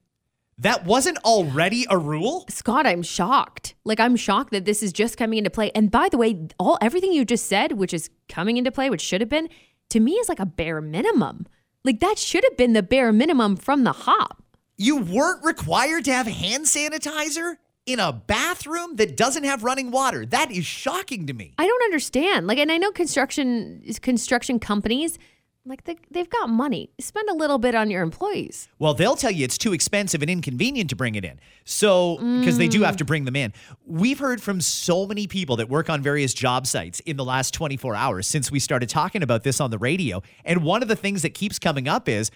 that 0.59 0.85
wasn't 0.85 1.19
already 1.19 1.87
a 1.91 1.99
rule? 1.99 2.45
Scott, 2.49 2.87
I'm 2.87 3.03
shocked. 3.03 3.75
Like 3.85 4.01
I'm 4.01 4.17
shocked 4.17 4.53
that 4.53 4.65
this 4.65 4.83
is 4.83 4.93
just 4.93 5.17
coming 5.17 5.39
into 5.39 5.51
play. 5.51 5.71
And 5.75 5.91
by 5.91 6.09
the 6.09 6.17
way, 6.17 6.49
all 6.59 6.79
everything 6.81 7.13
you 7.13 7.25
just 7.25 7.47
said, 7.47 7.73
which 7.73 7.93
is 7.93 8.11
coming 8.29 8.57
into 8.57 8.73
play, 8.73 8.91
which 8.91 9.03
should 9.03 9.21
have 9.21 9.31
been, 9.31 9.49
to 9.91 10.01
me 10.01 10.13
is 10.13 10.29
like 10.29 10.41
a 10.41 10.47
bare 10.47 10.81
minimum. 10.81 11.47
Like 11.85 12.01
that 12.01 12.19
should 12.19 12.45
have 12.45 12.57
been 12.57 12.73
the 12.73 12.83
bare 12.83 13.13
minimum 13.13 13.57
from 13.57 13.85
the 13.85 13.93
hop. 13.93 14.43
You 14.77 14.97
weren't 14.97 15.45
required 15.45 16.05
to 16.07 16.13
have 16.13 16.27
hand 16.27 16.65
sanitizer 16.65 17.57
in 17.87 18.01
a 18.01 18.13
bathroom 18.13 18.97
that 18.97 19.17
doesn't 19.17 19.45
have 19.45 19.63
running 19.63 19.91
water. 19.91 20.27
That 20.27 20.51
is 20.51 20.67
shocking 20.67 21.27
to 21.29 21.33
me. 21.33 21.55
I 21.57 21.67
don't 21.67 21.83
understand. 21.85 22.47
Like, 22.47 22.59
and 22.59 22.71
I 22.71 22.79
know 22.79 22.91
construction 22.91 23.83
construction 24.03 24.59
companies, 24.59 25.19
like 25.65 25.85
they, 25.85 25.97
they've 26.11 26.29
got 26.29 26.49
money. 26.49 26.91
Spend 27.01 27.29
a 27.29 27.35
little 27.35 27.59
bit 27.59 27.75
on 27.75 27.91
your 27.91 28.03
employees. 28.03 28.69
Well, 28.79 28.95
they'll 28.95 29.17
tell 29.17 29.31
you 29.31 29.45
it's 29.45 29.59
too 29.59 29.73
expensive 29.73 30.21
and 30.21 30.31
inconvenient 30.31 30.91
to 30.91 30.97
bring 30.97 31.15
it 31.15 31.25
in. 31.25 31.41
So, 31.65 32.17
because 32.17 32.59
they 32.59 32.69
do 32.69 32.83
have 32.83 32.97
to 32.99 33.05
bring 33.05 33.25
them 33.25 33.37
in. 33.37 33.53
We've 33.85 34.19
heard 34.19 34.43
from 34.43 34.61
so 34.61 35.07
many 35.07 35.27
people 35.27 35.57
that 35.57 35.69
work 35.69 35.89
on 35.89 36.03
various 36.03 36.35
job 36.35 36.67
sites 36.67 37.01
in 37.01 37.17
the 37.17 37.25
last 37.25 37.55
24 37.55 37.95
hours 37.95 38.27
since 38.27 38.51
we 38.51 38.59
started 38.61 38.89
talking 38.89 39.23
about 39.23 39.43
this 39.45 39.61
on 39.61 39.71
the 39.71 39.79
radio. 39.79 40.23
And 40.45 40.63
one 40.63 40.83
of 40.83 40.89
the 40.89 40.97
things 40.97 41.23
that 41.23 41.35
keeps 41.35 41.59
coming 41.59 41.89
up 41.89 42.09
is 42.09 42.31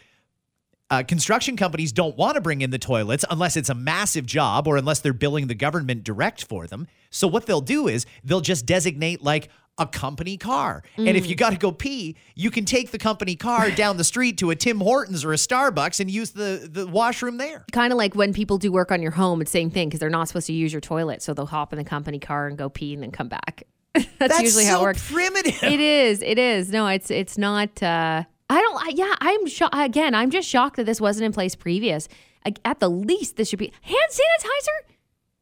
uh, 0.91 1.03
construction 1.03 1.57
companies 1.57 1.93
don't 1.93 2.17
want 2.17 2.35
to 2.35 2.41
bring 2.41 2.63
in 2.63 2.71
the 2.71 2.79
toilets 2.79 3.25
unless 3.31 3.57
it's 3.57 3.69
a 3.69 3.75
massive 3.75 4.27
job 4.27 4.67
or 4.67 4.77
unless 4.77 5.01
they're 5.01 5.13
billing 5.13 5.47
the 5.47 5.55
government 5.55 6.05
direct 6.05 6.45
for 6.45 6.67
them. 6.67 6.87
So 7.11 7.29
what 7.29 7.47
they'll 7.47 7.61
do 7.61 7.89
is 7.89 8.07
they'll 8.25 8.41
just 8.41 8.67
designate 8.67 9.23
like 9.23 9.49
a 9.79 9.87
company 9.87 10.37
car. 10.37 10.83
And 10.97 11.09
if 11.09 11.27
you 11.27 11.35
got 11.35 11.51
to 11.51 11.57
go 11.57 11.73
pee, 11.73 12.17
you 12.35 12.51
can 12.51 12.65
take 12.67 12.91
the 12.91 12.99
company 12.99 13.35
car 13.35 13.71
down 13.75 13.97
the 13.97 14.05
street 14.05 14.37
to 14.39 14.51
a 14.51 14.57
Tim 14.57 14.79
Hortons 14.79 15.25
or 15.25 15.33
a 15.33 15.37
Starbucks 15.37 16.01
and 16.01 16.11
use 16.11 16.33
the, 16.33 16.69
the 16.71 16.87
washroom 16.87 17.39
there. 17.39 17.65
Kind 17.73 17.93
of 17.93 17.97
like 17.97 18.15
when 18.15 18.35
people 18.35 18.59
do 18.59 18.71
work 18.71 18.93
on 18.93 19.01
your 19.01 19.13
home, 19.13 19.41
it's 19.41 19.53
the 19.53 19.59
same 19.59 19.71
thing 19.71 19.89
because 19.89 20.01
they're 20.01 20.11
not 20.11 20.29
supposed 20.29 20.49
to 20.49 20.53
use 20.53 20.73
your 20.73 20.83
toilet. 20.83 21.23
So 21.23 21.33
they'll 21.33 21.47
hop 21.47 21.73
in 21.73 21.79
the 21.79 21.85
company 21.85 22.19
car 22.19 22.47
and 22.47 22.59
go 22.59 22.69
pee 22.69 22.93
and 22.93 23.03
then 23.03 23.11
come 23.11 23.29
back. 23.29 23.63
That's, 24.19 24.41
usually 24.41 24.67
how 24.67 24.81
it 24.81 24.83
works. 24.83 25.11
primitive. 25.11 25.63
It 25.63 25.81
is. 25.81 26.23
It 26.23 26.39
is. 26.39 26.71
No, 26.71 26.87
it's 26.87 27.11
it's 27.11 27.37
not. 27.37 27.83
Uh, 27.83 28.25
I 28.51 28.61
don't. 28.61 28.77
I, 28.87 28.93
yeah, 28.95 29.15
I'm 29.21 29.47
shocked. 29.47 29.75
Again, 29.77 30.15
I'm 30.15 30.31
just 30.31 30.49
shocked 30.49 30.77
that 30.77 30.85
this 30.85 31.01
wasn't 31.01 31.25
in 31.27 31.33
place 31.33 31.55
previous. 31.55 32.09
Like, 32.45 32.59
At 32.65 32.81
the 32.81 32.89
least, 32.91 33.37
this 33.37 33.49
should 33.49 33.59
be 33.59 33.73
hand 33.83 33.99
sanitizer. 34.11 34.95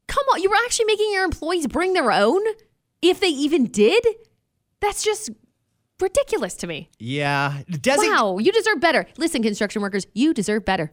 Come 0.08 0.24
on, 0.32 0.42
you 0.42 0.50
were 0.50 0.56
actually 0.64 0.86
making 0.86 1.12
your 1.12 1.24
employees 1.24 1.66
bring 1.66 1.92
their 1.92 2.10
own, 2.12 2.40
if 3.02 3.20
they 3.20 3.28
even 3.28 3.66
did. 3.66 4.06
That's 4.80 5.02
just 5.02 5.30
ridiculous 6.00 6.54
to 6.56 6.66
me. 6.66 6.88
yeah. 6.98 7.62
Design- 7.68 8.10
Wow, 8.10 8.38
you 8.38 8.52
deserve 8.52 8.80
better. 8.80 9.06
Listen, 9.16 9.42
construction 9.42 9.82
workers, 9.82 10.06
you 10.14 10.32
deserve 10.32 10.64
better. 10.64 10.90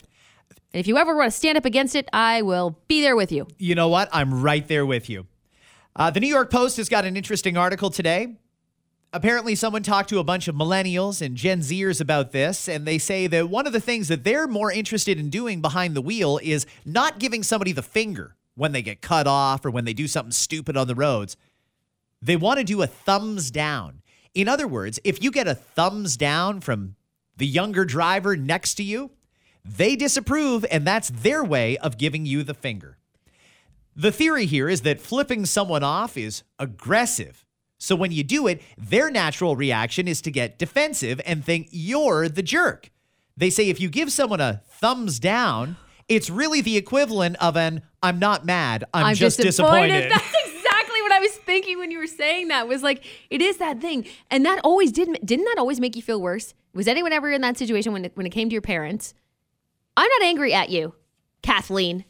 And 0.72 0.80
if 0.80 0.86
you 0.86 0.96
ever 0.98 1.16
want 1.16 1.30
to 1.30 1.36
stand 1.36 1.56
up 1.58 1.64
against 1.64 1.94
it, 1.94 2.08
I 2.12 2.42
will 2.42 2.78
be 2.88 3.00
there 3.00 3.16
with 3.16 3.30
you. 3.32 3.46
You 3.58 3.74
know 3.74 3.88
what? 3.88 4.08
I'm 4.12 4.42
right 4.42 4.66
there 4.66 4.84
with 4.84 5.08
you. 5.08 5.26
Uh, 5.94 6.10
the 6.10 6.20
New 6.20 6.26
York 6.28 6.50
Post 6.50 6.76
has 6.76 6.88
got 6.88 7.04
an 7.04 7.16
interesting 7.16 7.56
article 7.56 7.88
today. 7.90 8.36
Apparently, 9.16 9.54
someone 9.54 9.82
talked 9.82 10.10
to 10.10 10.18
a 10.18 10.24
bunch 10.24 10.46
of 10.46 10.54
millennials 10.54 11.22
and 11.22 11.38
Gen 11.38 11.60
Zers 11.60 12.02
about 12.02 12.32
this, 12.32 12.68
and 12.68 12.86
they 12.86 12.98
say 12.98 13.26
that 13.26 13.48
one 13.48 13.66
of 13.66 13.72
the 13.72 13.80
things 13.80 14.08
that 14.08 14.24
they're 14.24 14.46
more 14.46 14.70
interested 14.70 15.18
in 15.18 15.30
doing 15.30 15.62
behind 15.62 15.96
the 15.96 16.02
wheel 16.02 16.38
is 16.42 16.66
not 16.84 17.18
giving 17.18 17.42
somebody 17.42 17.72
the 17.72 17.82
finger 17.82 18.36
when 18.56 18.72
they 18.72 18.82
get 18.82 19.00
cut 19.00 19.26
off 19.26 19.64
or 19.64 19.70
when 19.70 19.86
they 19.86 19.94
do 19.94 20.06
something 20.06 20.32
stupid 20.32 20.76
on 20.76 20.86
the 20.86 20.94
roads. 20.94 21.34
They 22.20 22.36
want 22.36 22.58
to 22.58 22.64
do 22.64 22.82
a 22.82 22.86
thumbs 22.86 23.50
down. 23.50 24.02
In 24.34 24.48
other 24.50 24.68
words, 24.68 25.00
if 25.02 25.24
you 25.24 25.30
get 25.30 25.48
a 25.48 25.54
thumbs 25.54 26.18
down 26.18 26.60
from 26.60 26.96
the 27.38 27.46
younger 27.46 27.86
driver 27.86 28.36
next 28.36 28.74
to 28.74 28.82
you, 28.82 29.12
they 29.64 29.96
disapprove, 29.96 30.66
and 30.70 30.86
that's 30.86 31.08
their 31.08 31.42
way 31.42 31.78
of 31.78 31.96
giving 31.96 32.26
you 32.26 32.42
the 32.42 32.52
finger. 32.52 32.98
The 33.96 34.12
theory 34.12 34.44
here 34.44 34.68
is 34.68 34.82
that 34.82 35.00
flipping 35.00 35.46
someone 35.46 35.82
off 35.82 36.18
is 36.18 36.42
aggressive. 36.58 37.45
So 37.78 37.94
when 37.94 38.12
you 38.12 38.24
do 38.24 38.46
it, 38.46 38.62
their 38.78 39.10
natural 39.10 39.56
reaction 39.56 40.08
is 40.08 40.20
to 40.22 40.30
get 40.30 40.58
defensive 40.58 41.20
and 41.26 41.44
think 41.44 41.68
you're 41.70 42.28
the 42.28 42.42
jerk. 42.42 42.90
They 43.36 43.50
say 43.50 43.68
if 43.68 43.80
you 43.80 43.88
give 43.88 44.10
someone 44.10 44.40
a 44.40 44.62
thumbs 44.66 45.18
down, 45.18 45.76
it's 46.08 46.30
really 46.30 46.60
the 46.60 46.76
equivalent 46.76 47.36
of 47.36 47.56
an 47.56 47.82
I'm 48.02 48.18
not 48.18 48.46
mad, 48.46 48.84
I'm, 48.94 49.14
just 49.14 49.38
disappointed. 49.38 50.10
That's 50.10 50.34
exactly 50.46 51.02
what 51.02 51.12
I 51.12 51.18
was 51.18 51.32
thinking 51.32 51.78
when 51.78 51.90
you 51.90 51.98
were 51.98 52.06
saying 52.06 52.48
that. 52.48 52.68
Was 52.68 52.82
like 52.82 53.04
it 53.30 53.42
is 53.42 53.58
that 53.58 53.80
thing, 53.80 54.06
and 54.30 54.46
that 54.46 54.60
always 54.62 54.92
did. 54.92 55.18
Didn't 55.24 55.44
that 55.46 55.56
always 55.58 55.80
make 55.80 55.96
you 55.96 56.02
feel 56.02 56.20
worse? 56.20 56.54
Was 56.72 56.86
anyone 56.86 57.12
ever 57.12 57.32
in 57.32 57.40
that 57.40 57.56
situation 57.58 57.92
when 57.92 58.04
it, 58.04 58.12
when 58.14 58.26
it 58.26 58.30
came 58.30 58.48
to 58.48 58.52
your 58.52 58.62
parents? 58.62 59.14
I'm 59.96 60.08
not 60.08 60.22
angry 60.22 60.52
at 60.54 60.68
you, 60.70 60.94
Kathleen, 61.42 62.04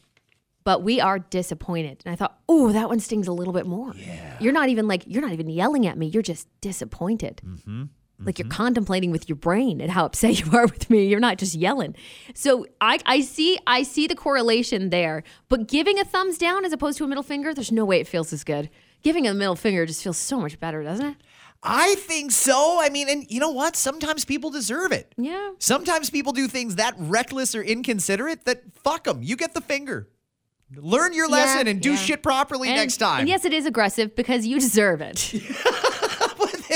but 0.66 0.82
we 0.82 1.00
are 1.00 1.20
disappointed. 1.20 2.02
And 2.04 2.12
I 2.12 2.16
thought, 2.16 2.40
oh, 2.48 2.72
that 2.72 2.88
one 2.88 2.98
stings 2.98 3.28
a 3.28 3.32
little 3.32 3.52
bit 3.52 3.66
more. 3.66 3.94
Yeah. 3.94 4.36
You're 4.40 4.52
not 4.52 4.68
even 4.68 4.88
like 4.88 5.04
you're 5.06 5.22
not 5.22 5.32
even 5.32 5.48
yelling 5.48 5.86
at 5.86 5.96
me. 5.96 6.08
You're 6.08 6.24
just 6.24 6.48
disappointed. 6.60 7.40
Mm-hmm. 7.46 7.84
Like 8.18 8.40
you're 8.40 8.48
contemplating 8.48 9.12
with 9.12 9.28
your 9.28 9.36
brain 9.36 9.80
and 9.80 9.92
how 9.92 10.06
upset 10.06 10.40
you 10.44 10.50
are 10.52 10.66
with 10.66 10.90
me. 10.90 11.06
You're 11.06 11.20
not 11.20 11.38
just 11.38 11.54
yelling. 11.54 11.94
So 12.34 12.66
I, 12.80 12.98
I 13.06 13.20
see 13.20 13.60
I 13.64 13.84
see 13.84 14.08
the 14.08 14.16
correlation 14.16 14.90
there. 14.90 15.22
But 15.48 15.68
giving 15.68 16.00
a 16.00 16.04
thumbs 16.04 16.36
down 16.36 16.64
as 16.64 16.72
opposed 16.72 16.98
to 16.98 17.04
a 17.04 17.06
middle 17.06 17.22
finger, 17.22 17.54
there's 17.54 17.70
no 17.70 17.84
way 17.84 18.00
it 18.00 18.08
feels 18.08 18.32
as 18.32 18.42
good. 18.42 18.68
Giving 19.04 19.24
a 19.28 19.34
middle 19.34 19.54
finger 19.54 19.86
just 19.86 20.02
feels 20.02 20.18
so 20.18 20.40
much 20.40 20.58
better, 20.58 20.82
doesn't 20.82 21.06
it? 21.06 21.16
I 21.62 21.94
think 21.94 22.32
so. 22.32 22.78
I 22.80 22.88
mean, 22.88 23.08
and 23.08 23.24
you 23.30 23.38
know 23.38 23.50
what? 23.50 23.76
Sometimes 23.76 24.24
people 24.24 24.50
deserve 24.50 24.90
it. 24.90 25.12
Yeah. 25.16 25.52
Sometimes 25.60 26.10
people 26.10 26.32
do 26.32 26.48
things 26.48 26.74
that 26.74 26.94
reckless 26.98 27.54
or 27.54 27.62
inconsiderate 27.62 28.46
that 28.46 28.64
fuck 28.82 29.04
them. 29.04 29.22
You 29.22 29.36
get 29.36 29.54
the 29.54 29.60
finger. 29.60 30.08
Learn 30.74 31.12
your 31.12 31.28
lesson 31.28 31.68
and 31.68 31.80
do 31.80 31.90
yeah. 31.90 31.96
shit 31.96 32.22
properly 32.22 32.68
And- 32.68 32.76
next 32.76 32.96
time. 32.96 33.20
And 33.20 33.28
yes, 33.28 33.44
it 33.44 33.52
is 33.52 33.66
aggressive 33.66 34.16
because 34.16 34.46
you 34.46 34.58
deserve 34.58 35.00
it. 35.00 35.32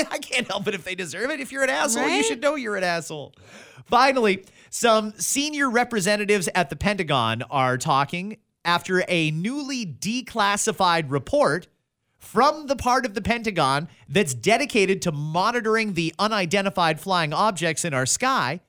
I 0.09 0.17
can't 0.19 0.47
help 0.47 0.67
it 0.67 0.73
if 0.73 0.83
they 0.85 0.95
deserve 0.95 1.29
it. 1.31 1.39
If 1.39 1.51
you're 1.51 1.63
an 1.63 1.69
asshole, 1.69 2.07
you 2.07 2.23
should 2.23 2.41
know 2.41 2.55
you're 2.55 2.77
an 2.77 2.83
asshole. 2.83 3.33
Finally, 3.85 4.45
some 4.69 5.11
senior 5.17 5.69
representatives 5.69 6.47
at 6.55 6.69
the 6.69 6.77
Pentagon 6.77 7.43
are 7.51 7.77
talking 7.77 8.37
after 8.63 9.03
a 9.07 9.31
newly 9.31 9.85
declassified 9.85 11.05
report 11.09 11.67
from 12.17 12.67
the 12.67 12.75
part 12.75 13.05
of 13.05 13.15
the 13.15 13.21
Pentagon 13.21 13.89
that's 14.07 14.33
dedicated 14.33 15.01
to 15.01 15.11
monitoring 15.11 15.93
the 15.93 16.13
unidentified 16.17 16.99
flying 16.99 17.33
objects 17.33 17.83
in 17.83 17.93
our 17.93 18.05
sky. 18.05 18.61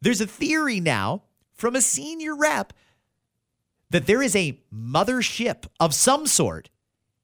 There's 0.00 0.20
a 0.20 0.26
theory 0.26 0.80
now 0.80 1.24
from 1.52 1.76
a 1.76 1.80
senior 1.82 2.34
rep 2.34 2.72
that 3.90 4.06
there 4.06 4.22
is 4.22 4.34
a 4.34 4.60
mothership 4.72 5.66
of 5.78 5.94
some 5.94 6.26
sort 6.26 6.70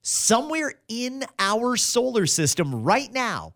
somewhere 0.02 0.74
in 0.88 1.24
our 1.38 1.76
solar 1.76 2.26
system 2.26 2.84
right 2.84 3.12
now. 3.12 3.54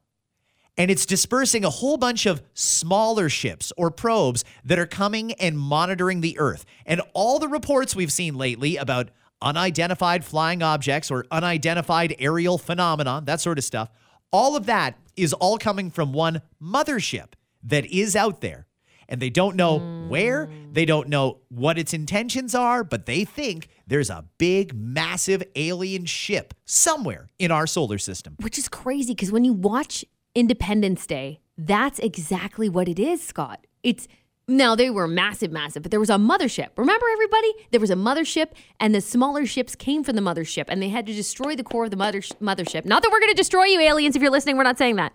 And 0.76 0.90
it's 0.90 1.06
dispersing 1.06 1.64
a 1.64 1.70
whole 1.70 1.96
bunch 1.96 2.26
of 2.26 2.42
smaller 2.54 3.28
ships 3.28 3.72
or 3.76 3.90
probes 3.90 4.44
that 4.64 4.78
are 4.78 4.86
coming 4.86 5.32
and 5.34 5.58
monitoring 5.58 6.22
the 6.22 6.38
Earth. 6.38 6.64
And 6.86 7.02
all 7.12 7.38
the 7.38 7.48
reports 7.48 7.94
we've 7.94 8.12
seen 8.12 8.36
lately 8.36 8.76
about 8.76 9.10
unidentified 9.42 10.24
flying 10.24 10.62
objects 10.62 11.10
or 11.10 11.26
unidentified 11.30 12.16
aerial 12.18 12.58
phenomenon, 12.58 13.26
that 13.26 13.40
sort 13.40 13.58
of 13.58 13.64
stuff, 13.64 13.90
all 14.32 14.56
of 14.56 14.66
that 14.66 14.96
is 15.16 15.32
all 15.34 15.58
coming 15.58 15.90
from 15.90 16.12
one 16.12 16.40
mothership 16.62 17.34
that 17.62 17.84
is 17.86 18.16
out 18.16 18.40
there. 18.40 18.66
And 19.10 19.20
they 19.20 19.28
don't 19.28 19.56
know 19.56 19.78
where, 20.08 20.46
mm. 20.46 20.72
they 20.72 20.84
don't 20.84 21.08
know 21.08 21.38
what 21.48 21.78
its 21.78 21.92
intentions 21.92 22.54
are, 22.54 22.84
but 22.84 23.06
they 23.06 23.24
think 23.24 23.68
there's 23.86 24.08
a 24.08 24.24
big, 24.38 24.72
massive 24.72 25.42
alien 25.56 26.06
ship 26.06 26.54
somewhere 26.64 27.28
in 27.38 27.50
our 27.50 27.66
solar 27.66 27.98
system. 27.98 28.36
Which 28.40 28.56
is 28.56 28.68
crazy 28.68 29.12
because 29.12 29.32
when 29.32 29.44
you 29.44 29.52
watch 29.52 30.04
Independence 30.34 31.06
Day, 31.06 31.40
that's 31.58 31.98
exactly 31.98 32.68
what 32.68 32.88
it 32.88 32.98
is, 32.98 33.22
Scott. 33.22 33.66
It's 33.82 34.06
now 34.46 34.74
they 34.74 34.90
were 34.90 35.06
massive, 35.06 35.52
massive, 35.52 35.82
but 35.82 35.90
there 35.90 36.00
was 36.00 36.10
a 36.10 36.14
mothership. 36.14 36.68
Remember, 36.76 37.06
everybody? 37.12 37.52
There 37.70 37.80
was 37.80 37.90
a 37.90 37.94
mothership, 37.94 38.48
and 38.78 38.94
the 38.94 39.00
smaller 39.00 39.46
ships 39.46 39.74
came 39.74 40.02
from 40.02 40.16
the 40.16 40.22
mothership, 40.22 40.64
and 40.68 40.82
they 40.82 40.88
had 40.88 41.06
to 41.06 41.12
destroy 41.12 41.54
the 41.54 41.62
core 41.62 41.84
of 41.84 41.90
the 41.90 41.96
mother 41.96 42.20
mothership. 42.20 42.84
Not 42.84 43.02
that 43.02 43.10
we're 43.12 43.20
going 43.20 43.32
to 43.32 43.36
destroy 43.36 43.64
you, 43.64 43.80
aliens. 43.80 44.16
If 44.16 44.22
you're 44.22 44.30
listening, 44.30 44.56
we're 44.56 44.64
not 44.64 44.78
saying 44.78 44.96
that. 44.96 45.12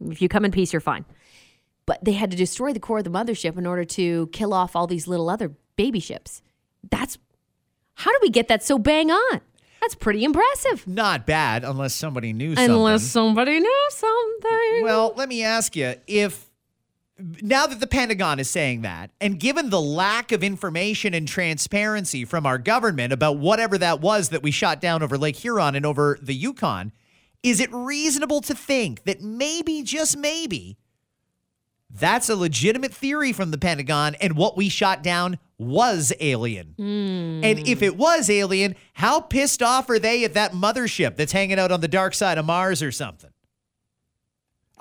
If 0.00 0.20
you 0.20 0.28
come 0.28 0.44
in 0.44 0.50
peace, 0.50 0.72
you're 0.72 0.80
fine. 0.80 1.04
But 1.90 2.04
they 2.04 2.12
had 2.12 2.30
to 2.30 2.36
destroy 2.36 2.72
the 2.72 2.78
core 2.78 2.98
of 2.98 3.04
the 3.04 3.10
mothership 3.10 3.58
in 3.58 3.66
order 3.66 3.84
to 3.84 4.28
kill 4.28 4.54
off 4.54 4.76
all 4.76 4.86
these 4.86 5.08
little 5.08 5.28
other 5.28 5.50
baby 5.74 5.98
ships. 5.98 6.40
That's 6.88 7.18
how 7.94 8.12
do 8.12 8.18
we 8.22 8.30
get 8.30 8.46
that 8.46 8.62
so 8.62 8.78
bang 8.78 9.10
on? 9.10 9.40
That's 9.80 9.96
pretty 9.96 10.22
impressive. 10.22 10.86
Not 10.86 11.26
bad 11.26 11.64
unless 11.64 11.92
somebody 11.92 12.32
knew 12.32 12.54
something. 12.54 12.72
Unless 12.72 13.02
somebody 13.02 13.58
knew 13.58 13.88
something. 13.90 14.84
Well, 14.84 15.14
let 15.16 15.28
me 15.28 15.42
ask 15.42 15.74
you 15.74 15.96
if 16.06 16.48
now 17.42 17.66
that 17.66 17.80
the 17.80 17.88
Pentagon 17.88 18.38
is 18.38 18.48
saying 18.48 18.82
that, 18.82 19.10
and 19.20 19.40
given 19.40 19.70
the 19.70 19.80
lack 19.80 20.30
of 20.30 20.44
information 20.44 21.12
and 21.12 21.26
transparency 21.26 22.24
from 22.24 22.46
our 22.46 22.58
government 22.58 23.12
about 23.12 23.38
whatever 23.38 23.76
that 23.78 24.00
was 24.00 24.28
that 24.28 24.44
we 24.44 24.52
shot 24.52 24.80
down 24.80 25.02
over 25.02 25.18
Lake 25.18 25.34
Huron 25.34 25.74
and 25.74 25.84
over 25.84 26.20
the 26.22 26.34
Yukon, 26.36 26.92
is 27.42 27.58
it 27.58 27.68
reasonable 27.72 28.42
to 28.42 28.54
think 28.54 29.02
that 29.06 29.22
maybe, 29.22 29.82
just 29.82 30.16
maybe, 30.16 30.76
That's 31.92 32.28
a 32.28 32.36
legitimate 32.36 32.94
theory 32.94 33.32
from 33.32 33.50
the 33.50 33.58
Pentagon, 33.58 34.14
and 34.20 34.36
what 34.36 34.56
we 34.56 34.68
shot 34.68 35.02
down 35.02 35.38
was 35.58 36.12
alien. 36.20 36.74
Hmm. 36.76 37.44
And 37.44 37.68
if 37.68 37.82
it 37.82 37.96
was 37.96 38.30
alien, 38.30 38.76
how 38.94 39.20
pissed 39.20 39.62
off 39.62 39.90
are 39.90 39.98
they 39.98 40.24
at 40.24 40.34
that 40.34 40.52
mothership 40.52 41.16
that's 41.16 41.32
hanging 41.32 41.58
out 41.58 41.72
on 41.72 41.80
the 41.80 41.88
dark 41.88 42.14
side 42.14 42.38
of 42.38 42.46
Mars 42.46 42.82
or 42.82 42.92
something? 42.92 43.30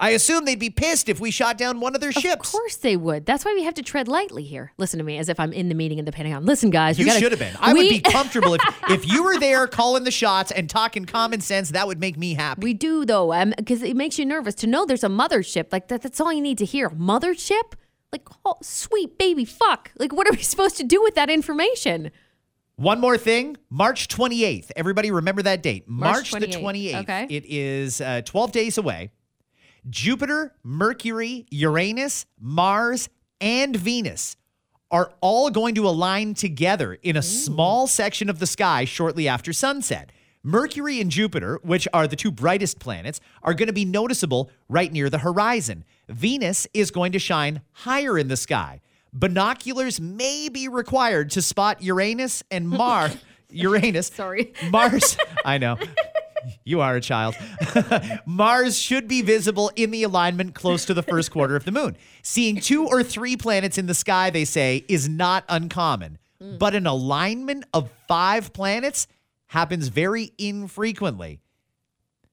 I 0.01 0.11
assume 0.11 0.45
they'd 0.45 0.57
be 0.57 0.69
pissed 0.69 1.09
if 1.09 1.19
we 1.19 1.29
shot 1.29 1.57
down 1.57 1.81
one 1.81 1.93
of 1.93 1.99
their 1.99 2.11
Of 2.11 2.15
ships. 2.15 2.47
Of 2.47 2.51
course 2.53 2.77
they 2.77 2.95
would. 2.95 3.25
That's 3.25 3.43
why 3.43 3.53
we 3.53 3.63
have 3.63 3.73
to 3.73 3.83
tread 3.83 4.07
lightly 4.07 4.43
here. 4.43 4.71
Listen 4.77 4.97
to 4.97 5.03
me 5.03 5.17
as 5.17 5.27
if 5.27 5.39
I'm 5.41 5.51
in 5.51 5.67
the 5.67 5.75
meeting 5.75 5.99
in 5.99 6.05
the 6.05 6.13
Pentagon. 6.13 6.45
Listen, 6.45 6.69
guys, 6.69 6.97
You 6.97 7.05
gotta, 7.05 7.19
should 7.19 7.33
have 7.33 7.39
been. 7.39 7.53
I 7.59 7.73
would 7.73 7.89
be 7.89 7.99
comfortable 8.05 8.53
if 8.53 8.61
if 8.89 9.07
you 9.07 9.23
were 9.23 9.37
there 9.37 9.67
calling 9.67 10.05
the 10.05 10.11
shots 10.11 10.51
and 10.51 10.69
talking 10.69 11.03
common 11.03 11.41
sense. 11.41 11.71
That 11.71 11.85
would 11.85 11.99
make 11.99 12.17
me 12.17 12.33
happy. 12.33 12.63
We 12.63 12.73
do 12.73 13.05
though, 13.05 13.45
because 13.57 13.83
it 13.83 13.97
makes 13.97 14.17
you 14.17 14.25
nervous 14.25 14.55
to 14.55 14.67
know 14.67 14.85
there's 14.85 15.03
a 15.03 15.09
mothership. 15.09 15.73
Like 15.73 15.89
that, 15.89 16.01
that's 16.01 16.21
all 16.21 16.31
you 16.31 16.41
need 16.41 16.57
to 16.59 16.65
hear. 16.65 16.89
Mothership? 16.89 17.73
Like, 18.11 18.27
oh, 18.45 18.55
sweet 18.61 19.17
baby, 19.17 19.45
fuck. 19.45 19.91
Like, 19.99 20.13
what 20.13 20.27
are 20.27 20.31
we 20.31 20.41
supposed 20.41 20.77
to 20.77 20.83
do 20.83 21.01
with 21.01 21.15
that 21.15 21.29
information? 21.29 22.11
One 22.77 23.01
more 23.01 23.17
thing, 23.17 23.57
March 23.69 24.07
28th. 24.07 24.71
Everybody 24.77 25.11
remember 25.11 25.41
that 25.41 25.61
date. 25.61 25.89
March 25.89 26.31
March, 26.31 26.41
the 26.41 26.47
28th. 26.47 26.93
28th. 26.93 27.01
Okay. 27.01 27.27
It 27.29 27.45
is 27.45 27.99
uh, 27.99 28.21
12 28.23 28.53
days 28.53 28.77
away. 28.77 29.11
Jupiter, 29.89 30.53
Mercury, 30.63 31.45
Uranus, 31.51 32.25
Mars, 32.39 33.09
and 33.39 33.75
Venus 33.75 34.35
are 34.91 35.11
all 35.21 35.49
going 35.49 35.75
to 35.75 35.87
align 35.87 36.33
together 36.33 36.97
in 37.03 37.15
a 37.15 37.21
small 37.21 37.85
section 37.85 38.29
of 38.29 38.39
the 38.39 38.47
sky 38.47 38.85
shortly 38.85 39.27
after 39.27 39.53
sunset. 39.53 40.11
Mercury 40.41 40.99
and 41.01 41.11
Jupiter, 41.11 41.59
which 41.63 41.87
are 41.93 42.07
the 42.07 42.15
two 42.15 42.31
brightest 42.31 42.79
planets, 42.79 43.19
are 43.43 43.53
going 43.53 43.67
to 43.67 43.73
be 43.73 43.85
noticeable 43.85 44.49
right 44.67 44.91
near 44.91 45.09
the 45.09 45.19
horizon. 45.19 45.83
Venus 46.07 46.65
is 46.73 46.91
going 46.91 47.11
to 47.11 47.19
shine 47.19 47.61
higher 47.71 48.17
in 48.17 48.29
the 48.29 48.37
sky. 48.37 48.81
Binoculars 49.13 49.99
may 49.99 50.49
be 50.49 50.67
required 50.67 51.29
to 51.31 51.41
spot 51.41 51.83
Uranus 51.83 52.43
and 52.49 52.69
Mars. 52.69 53.17
Uranus. 53.51 54.07
Sorry. 54.07 54.53
Mars. 54.69 55.17
I 55.45 55.57
know. 55.57 55.77
You 56.63 56.81
are 56.81 56.95
a 56.95 57.01
child. 57.01 57.35
Mars 58.25 58.77
should 58.77 59.07
be 59.07 59.21
visible 59.21 59.71
in 59.75 59.91
the 59.91 60.03
alignment 60.03 60.55
close 60.55 60.85
to 60.85 60.93
the 60.93 61.03
first 61.03 61.31
quarter 61.31 61.55
of 61.55 61.65
the 61.65 61.71
moon. 61.71 61.97
Seeing 62.21 62.59
two 62.59 62.87
or 62.87 63.03
three 63.03 63.37
planets 63.37 63.77
in 63.77 63.87
the 63.87 63.93
sky, 63.93 64.29
they 64.29 64.45
say, 64.45 64.85
is 64.87 65.09
not 65.09 65.43
uncommon. 65.49 66.17
Mm. 66.41 66.59
But 66.59 66.75
an 66.75 66.87
alignment 66.87 67.65
of 67.73 67.89
five 68.07 68.53
planets 68.53 69.07
happens 69.47 69.87
very 69.87 70.31
infrequently. 70.37 71.41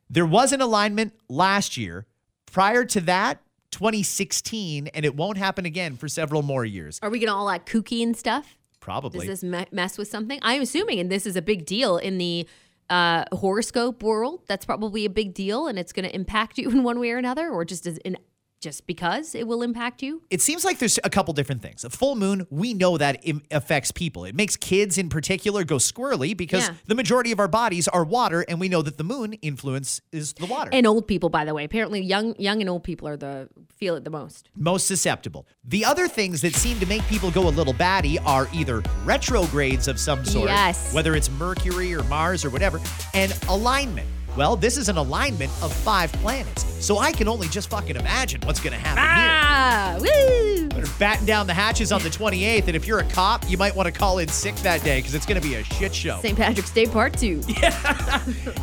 There 0.09 0.27
was 0.27 0.53
an 0.53 0.61
alignment 0.61 1.15
last 1.29 1.77
year. 1.77 2.07
Prior 2.47 2.85
to 2.85 3.01
that, 3.03 3.41
2016, 3.73 4.89
and 4.89 5.05
it 5.05 5.17
won't 5.17 5.37
happen 5.37 5.67
again 5.67 5.97
for 5.97 6.09
several 6.09 6.43
more 6.43 6.65
years. 6.65 6.99
Are 7.03 7.11
we 7.11 7.19
gonna 7.19 7.37
all 7.37 7.51
act 7.51 7.71
kooky 7.71 8.03
and 8.03 8.17
stuff? 8.17 8.57
Probably. 8.81 9.27
Does 9.27 9.43
this 9.43 9.51
me- 9.51 9.67
mess 9.73 9.99
with 9.99 10.09
something? 10.09 10.39
I'm 10.43 10.63
assuming, 10.63 11.01
and 11.01 11.11
this 11.11 11.27
is 11.27 11.37
a 11.37 11.43
big 11.43 11.67
deal 11.67 11.97
in 11.99 12.19
the 12.19 12.47
uh, 12.91 13.25
horoscope 13.33 14.03
world. 14.03 14.43
That's 14.47 14.65
probably 14.65 15.05
a 15.05 15.11
big 15.11 15.35
deal, 15.35 15.67
and 15.67 15.79
it's 15.79 15.93
going 15.93 16.09
to 16.09 16.15
impact 16.15 16.59
you 16.59 16.71
in 16.71 16.83
one 16.83 16.99
way 17.01 17.11
or 17.11 17.19
another, 17.19 17.51
or 17.51 17.65
just 17.65 17.87
as 17.87 17.99
in 17.99 18.17
just 18.61 18.87
because 18.87 19.35
it 19.35 19.47
will 19.47 19.63
impact 19.63 20.03
you. 20.03 20.23
it 20.31 20.41
seems 20.41 20.65
like 20.65 20.79
there's 20.79 20.99
a 21.05 21.11
couple 21.11 21.33
different 21.35 21.63
things. 21.63 21.85
A 21.85 21.91
full 21.91 22.15
moon, 22.17 22.47
we 22.51 22.75
know 22.75 22.97
that 22.99 23.21
it 23.23 23.37
affects 23.51 23.93
people. 23.93 24.25
It 24.25 24.35
makes 24.35 24.57
kids 24.57 24.99
in 24.99 25.09
particular 25.09 25.63
go 25.65 25.77
squirrely 25.77 26.37
because 26.37 26.69
Yeah. 26.69 26.75
the 26.87 26.95
majority 26.95 27.33
of 27.33 27.39
our 27.41 27.49
bodies 27.49 27.87
are 27.89 28.05
water, 28.05 28.45
and 28.49 28.59
we 28.59 28.69
know 28.69 28.83
that 28.83 28.97
the 28.99 29.05
moon 29.05 29.35
influences 29.35 30.33
the 30.35 30.47
water. 30.47 30.71
And 30.73 30.87
old 30.87 31.07
people, 31.07 31.29
by 31.29 31.45
the 31.45 31.55
way, 31.55 31.65
apparently 31.65 32.01
young, 32.01 32.35
young 32.39 32.61
and 32.61 32.69
old 32.71 32.83
people 32.85 33.07
are 33.09 33.17
the 33.17 33.49
feel 33.77 33.95
it 33.95 34.05
the 34.05 34.11
most. 34.11 34.49
most 34.57 34.87
susceptible. 34.87 35.47
The 35.65 35.85
other 35.85 36.09
things 36.09 36.41
that 36.41 36.55
seem 36.55 36.81
to 36.81 36.87
make 36.87 37.03
people 37.09 37.31
go 37.31 37.47
a 37.49 37.51
little 37.51 37.75
batty 37.75 38.19
are 38.21 38.49
either 38.55 38.83
retrogrades 39.05 39.87
of 39.89 39.99
some 40.01 40.25
sort, 40.25 40.49
Yes. 40.49 40.95
whether 40.95 41.15
it's 41.15 41.31
Mercury 41.31 41.95
or 41.95 42.03
Mars 42.05 42.45
or 42.45 42.51
whatever, 42.51 42.81
and 43.15 43.37
alignment. 43.49 44.09
Well, 44.37 44.55
this 44.55 44.77
is 44.77 44.91
an 44.91 44.99
alignment 44.99 45.51
of 45.63 45.73
five 45.73 46.13
planets, 46.13 46.67
so 46.85 46.99
I 46.99 47.11
can 47.11 47.27
only 47.27 47.49
just 47.49 47.71
fucking 47.71 47.97
imagine 47.97 48.43
what's 48.45 48.61
going 48.61 48.75
to 48.75 48.79
happen 48.79 49.03
here. 49.03 49.31
Ah, 49.33 49.97
woo! 49.99 50.69
Better 50.69 50.93
batten 50.99 51.25
down 51.25 51.47
the 51.47 51.55
hatches 51.55 51.91
on 51.91 52.03
the 52.03 52.11
28th, 52.11 52.67
and 52.67 52.77
if 52.77 52.87
you're 52.87 52.99
a 52.99 53.05
cop, 53.05 53.49
you 53.49 53.57
might 53.57 53.75
want 53.75 53.87
to 53.87 53.93
call 53.93 54.19
in 54.19 54.29
sick 54.29 54.55
that 54.57 54.83
day 54.85 54.99
because 54.99 55.15
it's 55.15 55.25
going 55.25 55.41
to 55.41 55.49
be 55.49 55.55
a 55.55 55.65
shit 55.65 55.95
show. 55.95 56.21
St. 56.21 56.37
Patrick's 56.37 56.71
Day 56.71 56.87
Part 56.87 57.17
Two. 57.17 57.43
Yeah. 57.57 57.71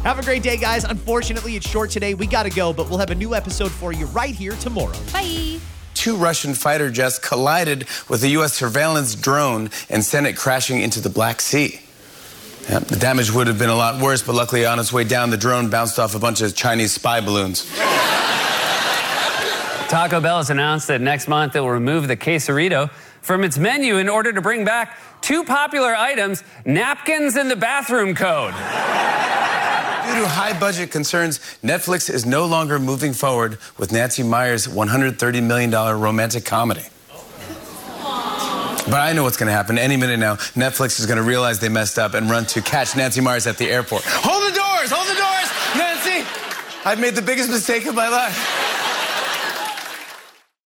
Have 0.03 0.19
a 0.19 0.23
great 0.23 0.43
day, 0.43 0.55
guys. 0.57 0.83
Unfortunately, 0.83 1.55
it's 1.55 1.67
short 1.67 1.89
today. 1.89 2.13
We 2.13 2.27
got 2.27 2.43
to 2.43 2.51
go, 2.51 2.71
but 2.71 2.87
we'll 2.89 2.99
have 2.99 3.09
a 3.09 3.15
new 3.15 3.33
episode 3.33 3.71
for 3.71 3.91
you 3.91 4.05
right 4.07 4.35
here 4.35 4.51
tomorrow. 4.57 4.93
Bye. 5.11 5.59
Two 5.95 6.15
Russian 6.15 6.53
fighter 6.53 6.91
jets 6.91 7.17
collided 7.17 7.87
with 8.09 8.23
a 8.23 8.27
U.S. 8.29 8.53
surveillance 8.53 9.15
drone 9.15 9.71
and 9.89 10.05
sent 10.05 10.27
it 10.27 10.37
crashing 10.37 10.79
into 10.81 11.01
the 11.01 11.09
Black 11.09 11.41
Sea. 11.41 11.79
Yep, 12.69 12.83
the 12.85 12.95
damage 12.95 13.31
would 13.31 13.47
have 13.47 13.59
been 13.59 13.69
a 13.69 13.75
lot 13.75 14.01
worse, 14.01 14.21
but 14.23 14.35
luckily 14.35 14.65
on 14.65 14.79
its 14.79 14.93
way 14.93 15.03
down, 15.03 15.29
the 15.29 15.37
drone 15.37 15.69
bounced 15.69 15.99
off 15.99 16.15
a 16.15 16.19
bunch 16.19 16.41
of 16.41 16.55
Chinese 16.55 16.93
spy 16.93 17.19
balloons. 17.19 17.69
Taco 19.89 20.19
Bell 20.21 20.37
has 20.37 20.49
announced 20.49 20.87
that 20.87 21.01
next 21.01 21.27
month 21.27 21.55
it 21.55 21.59
will 21.59 21.69
remove 21.69 22.07
the 22.07 22.17
quesarito 22.17 22.89
from 23.21 23.43
its 23.43 23.57
menu 23.57 23.97
in 23.97 24.09
order 24.09 24.33
to 24.33 24.41
bring 24.41 24.65
back 24.65 24.97
two 25.21 25.43
popular 25.43 25.95
items 25.95 26.43
napkins 26.65 27.35
and 27.35 27.51
the 27.51 27.55
bathroom 27.55 28.15
code. 28.15 28.53
Due 28.53 30.19
to 30.21 30.27
high 30.27 30.57
budget 30.59 30.91
concerns, 30.91 31.39
Netflix 31.63 32.09
is 32.09 32.25
no 32.25 32.45
longer 32.45 32.79
moving 32.79 33.13
forward 33.13 33.57
with 33.77 33.91
Nancy 33.91 34.23
Meyers' 34.23 34.67
$130 34.67 35.43
million 35.43 35.71
romantic 35.71 36.43
comedy. 36.43 36.83
But 38.85 39.01
I 39.01 39.13
know 39.13 39.23
what's 39.23 39.37
going 39.37 39.47
to 39.47 39.53
happen. 39.53 39.77
Any 39.77 39.97
minute 39.97 40.19
now, 40.19 40.35
Netflix 40.55 40.99
is 40.99 41.05
going 41.05 41.17
to 41.17 41.23
realize 41.23 41.59
they 41.59 41.69
messed 41.69 41.97
up 41.97 42.13
and 42.13 42.29
run 42.29 42.45
to 42.47 42.61
catch 42.61 42.95
Nancy 42.95 43.21
Meyers 43.21 43.47
at 43.47 43.57
the 43.57 43.69
airport. 43.69 44.03
Hold 44.05 44.43
the 44.43 44.55
doors! 44.55 44.91
Hold 44.91 45.07
the 45.07 45.19
doors! 45.19 45.49
Nancy! 45.77 46.27
I've 46.85 46.99
made 46.99 47.15
the 47.15 47.21
biggest 47.21 47.49
mistake 47.49 47.85
of 47.85 47.95
my 47.95 48.09
life. 48.09 48.62